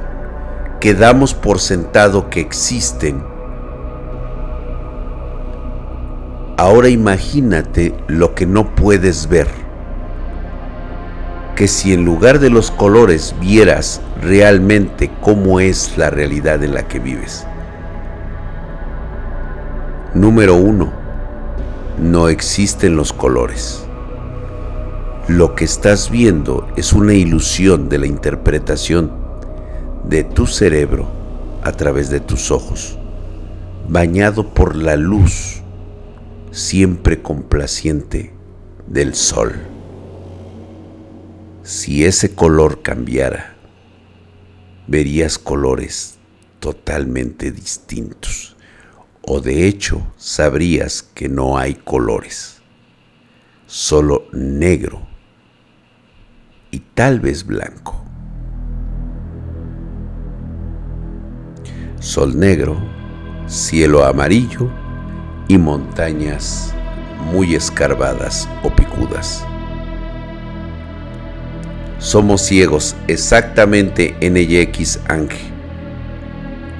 que 0.79 0.93
damos 0.93 1.33
por 1.33 1.57
sentado 1.57 2.29
que 2.29 2.39
existen. 2.39 3.23
Ahora 6.55 6.89
imagínate 6.89 7.95
lo 8.05 8.35
que 8.35 8.45
no 8.45 8.75
puedes 8.75 9.27
ver. 9.27 9.47
Que 11.55 11.67
si 11.67 11.93
en 11.93 12.05
lugar 12.05 12.37
de 12.37 12.51
los 12.51 12.69
colores 12.69 13.33
vieras 13.41 14.01
realmente 14.21 15.09
cómo 15.19 15.59
es 15.59 15.97
la 15.97 16.11
realidad 16.11 16.63
en 16.63 16.75
la 16.75 16.87
que 16.87 16.99
vives. 16.99 17.47
Número 20.13 20.53
uno, 20.53 20.93
no 21.97 22.27
existen 22.29 22.95
los 22.95 23.11
colores. 23.11 23.86
Lo 25.27 25.55
que 25.55 25.65
estás 25.65 26.09
viendo 26.09 26.71
es 26.77 26.93
una 26.93 27.13
ilusión 27.13 27.89
de 27.89 27.97
la 27.97 28.07
interpretación 28.07 29.11
de 30.07 30.23
tu 30.23 30.47
cerebro 30.47 31.09
a 31.63 31.73
través 31.73 32.09
de 32.09 32.21
tus 32.21 32.49
ojos, 32.49 32.97
bañado 33.89 34.53
por 34.53 34.77
la 34.77 34.95
luz 34.95 35.61
siempre 36.51 37.21
complaciente 37.21 38.33
del 38.87 39.15
sol. 39.15 39.53
Si 41.61 42.05
ese 42.05 42.33
color 42.33 42.81
cambiara, 42.81 43.57
verías 44.87 45.37
colores 45.37 46.19
totalmente 46.61 47.51
distintos, 47.51 48.55
o 49.23 49.41
de 49.41 49.67
hecho 49.67 50.07
sabrías 50.15 51.01
que 51.03 51.27
no 51.27 51.57
hay 51.57 51.75
colores. 51.75 52.53
solo 53.69 54.27
negro 54.31 55.06
y 56.77 56.79
tal 56.93 57.19
vez 57.19 57.43
blanco. 57.43 57.99
Sol 61.99 62.37
negro, 62.37 62.77
cielo 63.47 64.05
amarillo 64.05 64.69
y 65.47 65.57
montañas 65.57 66.75
muy 67.33 67.55
escarbadas 67.55 68.47
o 68.61 68.69
picudas. 68.69 69.43
Somos 71.97 72.41
ciegos 72.41 72.95
exactamente 73.07 74.15
en 74.19 74.35
NYX 74.35 74.99
Ángel. 75.07 75.49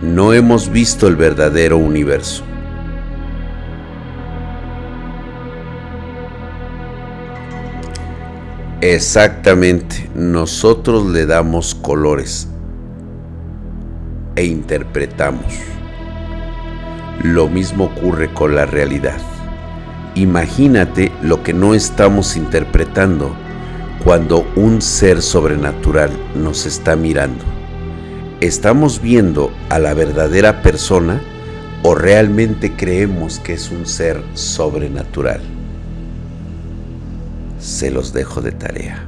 No 0.04 0.32
hemos 0.32 0.70
visto 0.72 1.08
el 1.08 1.16
verdadero 1.16 1.80
universo. 1.80 2.44
Exactamente, 8.82 10.08
nosotros 10.14 11.08
le 11.08 11.26
damos 11.26 11.74
colores 11.74 12.48
e 14.36 14.46
interpretamos. 14.46 15.52
Lo 17.24 17.50
mismo 17.50 17.86
ocurre 17.86 18.32
con 18.32 18.54
la 18.54 18.68
realidad. 18.68 19.18
Imagínate 20.14 21.12
lo 21.24 21.42
que 21.42 21.54
no 21.54 21.74
estamos 21.74 22.38
interpretando 22.38 23.36
cuando 24.04 24.46
un 24.56 24.80
ser 24.80 25.24
sobrenatural 25.24 26.12
nos 26.36 26.68
está 26.68 26.96
mirando. 26.96 27.44
¿Estamos 28.42 29.02
viendo 29.02 29.52
a 29.70 29.80
la 29.80 29.96
verdadera 29.96 30.62
persona 30.62 31.20
o 31.82 31.96
realmente 31.96 32.76
creemos 32.76 33.40
que 33.40 33.54
es 33.54 33.72
un 33.72 33.88
ser 33.88 34.22
sobrenatural? 34.36 35.57
Se 37.60 37.92
los 37.92 38.14
dejo 38.14 38.42
de 38.42 38.52
tarea. 38.52 39.06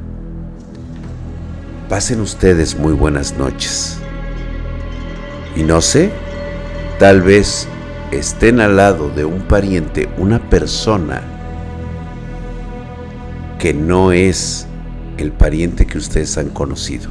Pasen 1.87 2.21
ustedes 2.21 2.77
muy 2.77 2.93
buenas 2.93 3.37
noches. 3.37 3.97
Y 5.55 5.63
no 5.63 5.81
sé, 5.81 6.11
tal 6.99 7.21
vez 7.21 7.67
estén 8.11 8.59
al 8.59 8.77
lado 8.77 9.09
de 9.09 9.25
un 9.25 9.41
pariente, 9.41 10.09
una 10.17 10.39
persona 10.49 11.21
que 13.59 13.73
no 13.73 14.11
es 14.11 14.67
el 15.17 15.31
pariente 15.31 15.85
que 15.85 15.97
ustedes 15.97 16.37
han 16.37 16.49
conocido. 16.49 17.09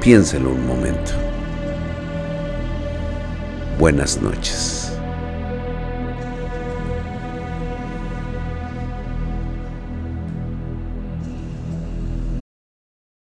Piénselo 0.00 0.50
un 0.50 0.66
momento. 0.66 1.25
Buenas 3.78 4.22
noches. 4.22 4.85